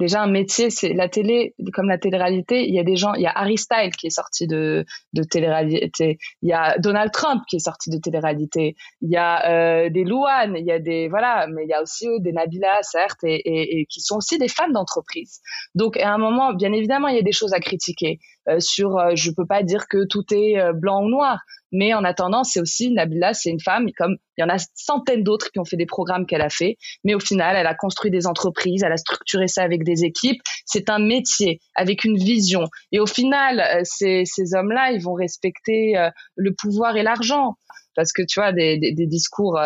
[0.00, 3.22] déjà un métier, c'est la télé, comme la télé-réalité, il y a des gens, il
[3.22, 7.42] y a Harry Styles qui est sorti de, de télé-réalité, il y a Donald Trump
[7.48, 11.08] qui est sorti de télé-réalité, il y a euh, des Louane, il y a des,
[11.08, 14.72] voilà, mais il y a aussi des Nabila, certes, et, qui sont aussi des femmes
[14.72, 15.40] d'entreprise.
[15.74, 18.18] Donc, à un moment, bien évidemment, il y a des choses à critiquer.
[18.48, 21.40] Euh, sur, euh, je peux pas dire que tout est euh, blanc ou noir,
[21.72, 25.22] mais en attendant, c'est aussi Nabila, c'est une femme comme il y en a centaines
[25.22, 28.10] d'autres qui ont fait des programmes qu'elle a fait, mais au final, elle a construit
[28.10, 30.40] des entreprises, elle a structuré ça avec des équipes.
[30.66, 32.64] C'est un métier avec une vision.
[32.92, 35.94] Et au final, ces, ces hommes-là, ils vont respecter
[36.36, 37.54] le pouvoir et l'argent
[37.96, 39.58] parce que tu vois des, des, des discours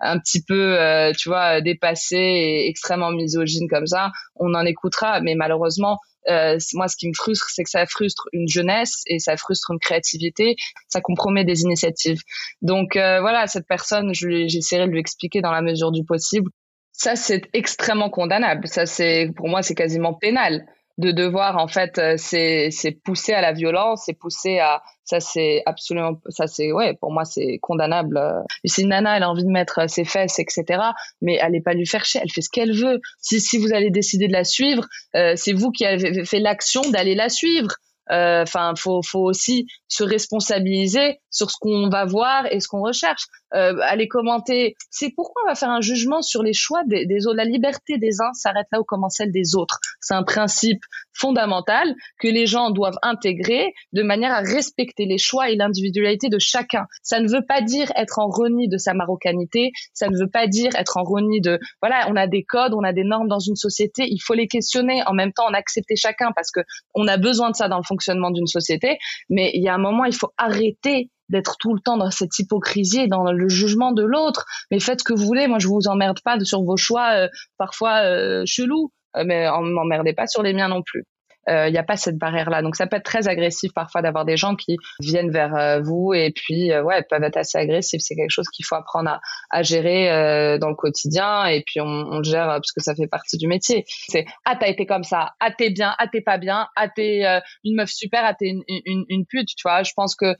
[0.00, 0.76] un petit peu
[1.16, 6.88] tu vois dépassés et extrêmement misogynes comme ça on en écoutera mais malheureusement euh, moi,
[6.88, 10.56] ce qui me frustre, c'est que ça frustre une jeunesse et ça frustre une créativité,
[10.88, 12.20] ça compromet des initiatives.
[12.62, 16.50] Donc euh, voilà, cette personne, j'essaierai de lui expliquer dans la mesure du possible.
[16.92, 18.66] Ça, c'est extrêmement condamnable.
[18.68, 20.66] Ça, c'est pour moi, c'est quasiment pénal
[20.98, 25.20] de devoir en fait euh, c'est c'est pousser à la violence c'est pousser à ça
[25.20, 28.42] c'est absolument ça c'est ouais pour moi c'est condamnable euh.
[28.64, 30.80] si une nana elle a envie de mettre ses fesses etc
[31.22, 33.90] mais allez pas lui faire chier elle fait ce qu'elle veut si si vous allez
[33.90, 34.84] décider de la suivre
[35.14, 37.76] euh, c'est vous qui avez fait l'action d'aller la suivre
[38.08, 43.26] enfin faut faut aussi se responsabiliser sur ce qu'on va voir et ce qu'on recherche
[43.54, 44.74] euh, aller commenter.
[44.90, 47.36] C'est pourquoi on va faire un jugement sur les choix des, des autres.
[47.36, 49.78] La liberté des uns s'arrête là où commence celle des autres.
[50.00, 50.82] C'est un principe
[51.12, 56.38] fondamental que les gens doivent intégrer de manière à respecter les choix et l'individualité de
[56.38, 56.86] chacun.
[57.02, 59.72] Ça ne veut pas dire être en renie de sa marocanité.
[59.94, 62.82] Ça ne veut pas dire être en renie de voilà, on a des codes, on
[62.82, 64.06] a des normes dans une société.
[64.08, 66.60] Il faut les questionner en même temps en accepter chacun parce que
[66.94, 68.98] on a besoin de ça dans le fonctionnement d'une société.
[69.28, 72.38] Mais il y a un moment, il faut arrêter d'être tout le temps dans cette
[72.38, 74.46] hypocrisie et dans le jugement de l'autre.
[74.70, 75.46] Mais faites ce que vous voulez.
[75.48, 80.12] Moi, je vous emmerde pas sur vos choix euh, parfois euh, chelous, euh, mais m'emmerdez
[80.12, 81.04] pas sur les miens non plus
[81.48, 82.62] il euh, n'y a pas cette barrière-là.
[82.62, 86.12] Donc ça peut être très agressif parfois d'avoir des gens qui viennent vers euh, vous
[86.12, 88.00] et puis euh, ouais, peuvent être assez agressifs.
[88.02, 89.20] C'est quelque chose qu'il faut apprendre à,
[89.50, 93.06] à gérer dans le quotidien et puis on, on, le gère parce que ça fait
[93.06, 93.84] partie du métier.
[94.08, 97.22] C'est ah t'as été comme ça, ah t'es bien, ah t'es pas bien, ah t'es
[97.64, 99.48] une meuf super, ah t'es une, une, une, pute.
[99.48, 100.34] Tu vois, je pense que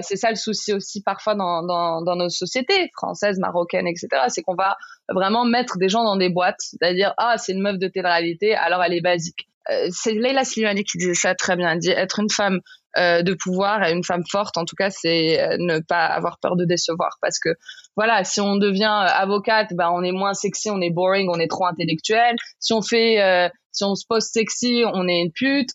[0.00, 4.08] c'est ça le souci aussi parfois dans, dans, dans nos sociétés françaises, marocaines, etc.
[4.28, 4.76] C'est qu'on va
[5.08, 8.54] vraiment mettre des gens dans des boîtes, c'est-à-dire ah c'est une meuf de telle réalité,
[8.54, 9.47] alors elle est basique.
[9.70, 11.72] Euh, c'est Leila Slimani qui disait ça très bien.
[11.72, 12.60] Elle dit être une femme
[12.96, 16.38] euh, de pouvoir et une femme forte, en tout cas, c'est euh, ne pas avoir
[16.40, 17.18] peur de décevoir.
[17.20, 17.50] Parce que
[17.96, 21.48] voilà, si on devient avocate, ben on est moins sexy, on est boring, on est
[21.48, 22.36] trop intellectuel.
[22.60, 25.70] Si on fait, si on se pose sexy, on est une pute.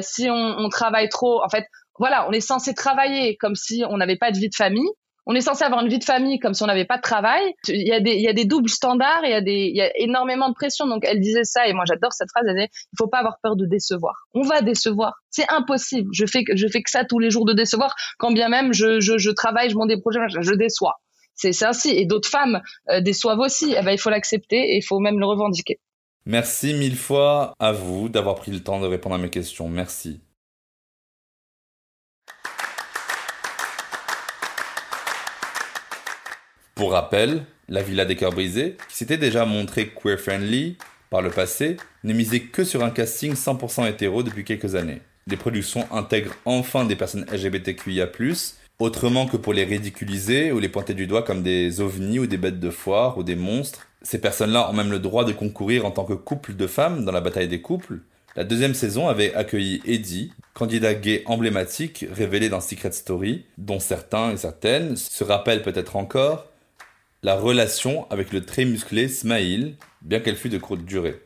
[0.00, 1.66] si on, on travaille trop, en fait,
[1.98, 4.88] voilà, on est censé travailler comme si on n'avait pas de vie de famille
[5.30, 7.54] on est censé avoir une vie de famille comme si on n'avait pas de travail.
[7.68, 10.54] Il y a des, doubles standards, il y a des, il y a énormément de
[10.54, 10.88] pression.
[10.88, 12.44] Donc elle disait ça et moi j'adore cette phrase.
[12.48, 14.26] Elle disait, il faut pas avoir peur de décevoir.
[14.34, 15.14] On va décevoir.
[15.30, 16.10] C'est impossible.
[16.12, 17.94] Je fais que, fais que ça tous les jours de décevoir.
[18.18, 20.96] Quand bien même je travaille, je monte des projets, je déçois.
[21.36, 21.90] C'est ainsi.
[21.90, 22.60] Et d'autres femmes
[22.90, 23.72] euh, déçoivent aussi.
[23.78, 25.78] Eh ben, il faut l'accepter et il faut même le revendiquer.
[26.26, 29.68] Merci mille fois à vous d'avoir pris le temps de répondre à mes questions.
[29.68, 30.20] Merci.
[36.80, 40.78] Pour rappel, la Villa des Cœurs Brisés, qui s'était déjà montrée queer-friendly
[41.10, 45.02] par le passé, ne misait que sur un casting 100% hétéro depuis quelques années.
[45.26, 48.08] Les productions intègrent enfin des personnes LGBTQIA+,
[48.78, 52.38] autrement que pour les ridiculiser ou les pointer du doigt comme des ovnis ou des
[52.38, 53.86] bêtes de foire ou des monstres.
[54.00, 57.12] Ces personnes-là ont même le droit de concourir en tant que couple de femmes dans
[57.12, 57.98] la bataille des couples.
[58.36, 64.30] La deuxième saison avait accueilli Eddie, candidat gay emblématique révélé dans Secret Story, dont certains
[64.30, 66.46] et certaines se rappellent peut-être encore
[67.22, 71.22] la relation avec le très musclé Smaïl, bien qu'elle fût de courte durée.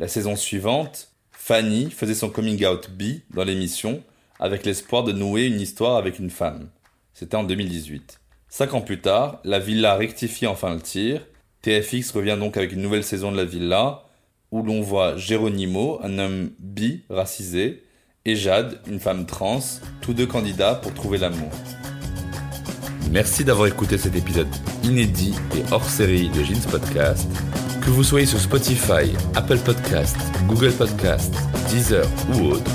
[0.00, 4.02] La saison suivante, Fanny faisait son coming out bi dans l'émission,
[4.40, 6.70] avec l'espoir de nouer une histoire avec une femme.
[7.12, 8.20] C'était en 2018.
[8.48, 11.24] Cinq ans plus tard, la villa rectifie enfin le tir.
[11.62, 14.04] TFX revient donc avec une nouvelle saison de la villa,
[14.50, 17.84] où l'on voit Geronimo, un homme bi racisé,
[18.24, 19.60] et Jade, une femme trans,
[20.00, 21.50] tous deux candidats pour trouver l'amour.
[23.10, 24.48] Merci d'avoir écouté cet épisode
[24.82, 27.28] inédit et hors série de Jeans Podcast.
[27.80, 30.16] Que vous soyez sur Spotify, Apple Podcast,
[30.48, 31.34] Google Podcast,
[31.70, 32.70] Deezer ou autre,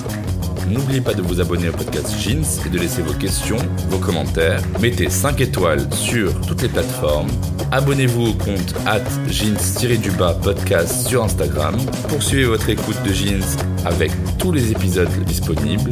[0.70, 3.57] n'oubliez pas de vous abonner au podcast Jeans et de laisser vos questions,
[3.89, 4.61] vos commentaires.
[4.80, 7.30] Mettez 5 étoiles sur toutes les plateformes.
[7.72, 11.76] Abonnez-vous au compte at jeans-du-bas podcast sur Instagram.
[12.07, 15.91] Poursuivez votre écoute de Jeans avec tous les épisodes disponibles.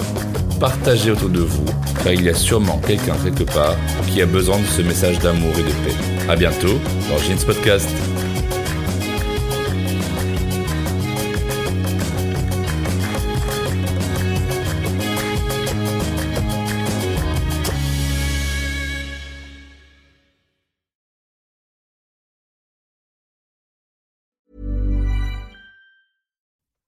[0.60, 1.66] Partagez autour de vous,
[2.04, 3.76] car il y a sûrement quelqu'un quelque part
[4.08, 5.96] qui a besoin de ce message d'amour et de paix.
[6.30, 7.90] A bientôt dans Jeans Podcast.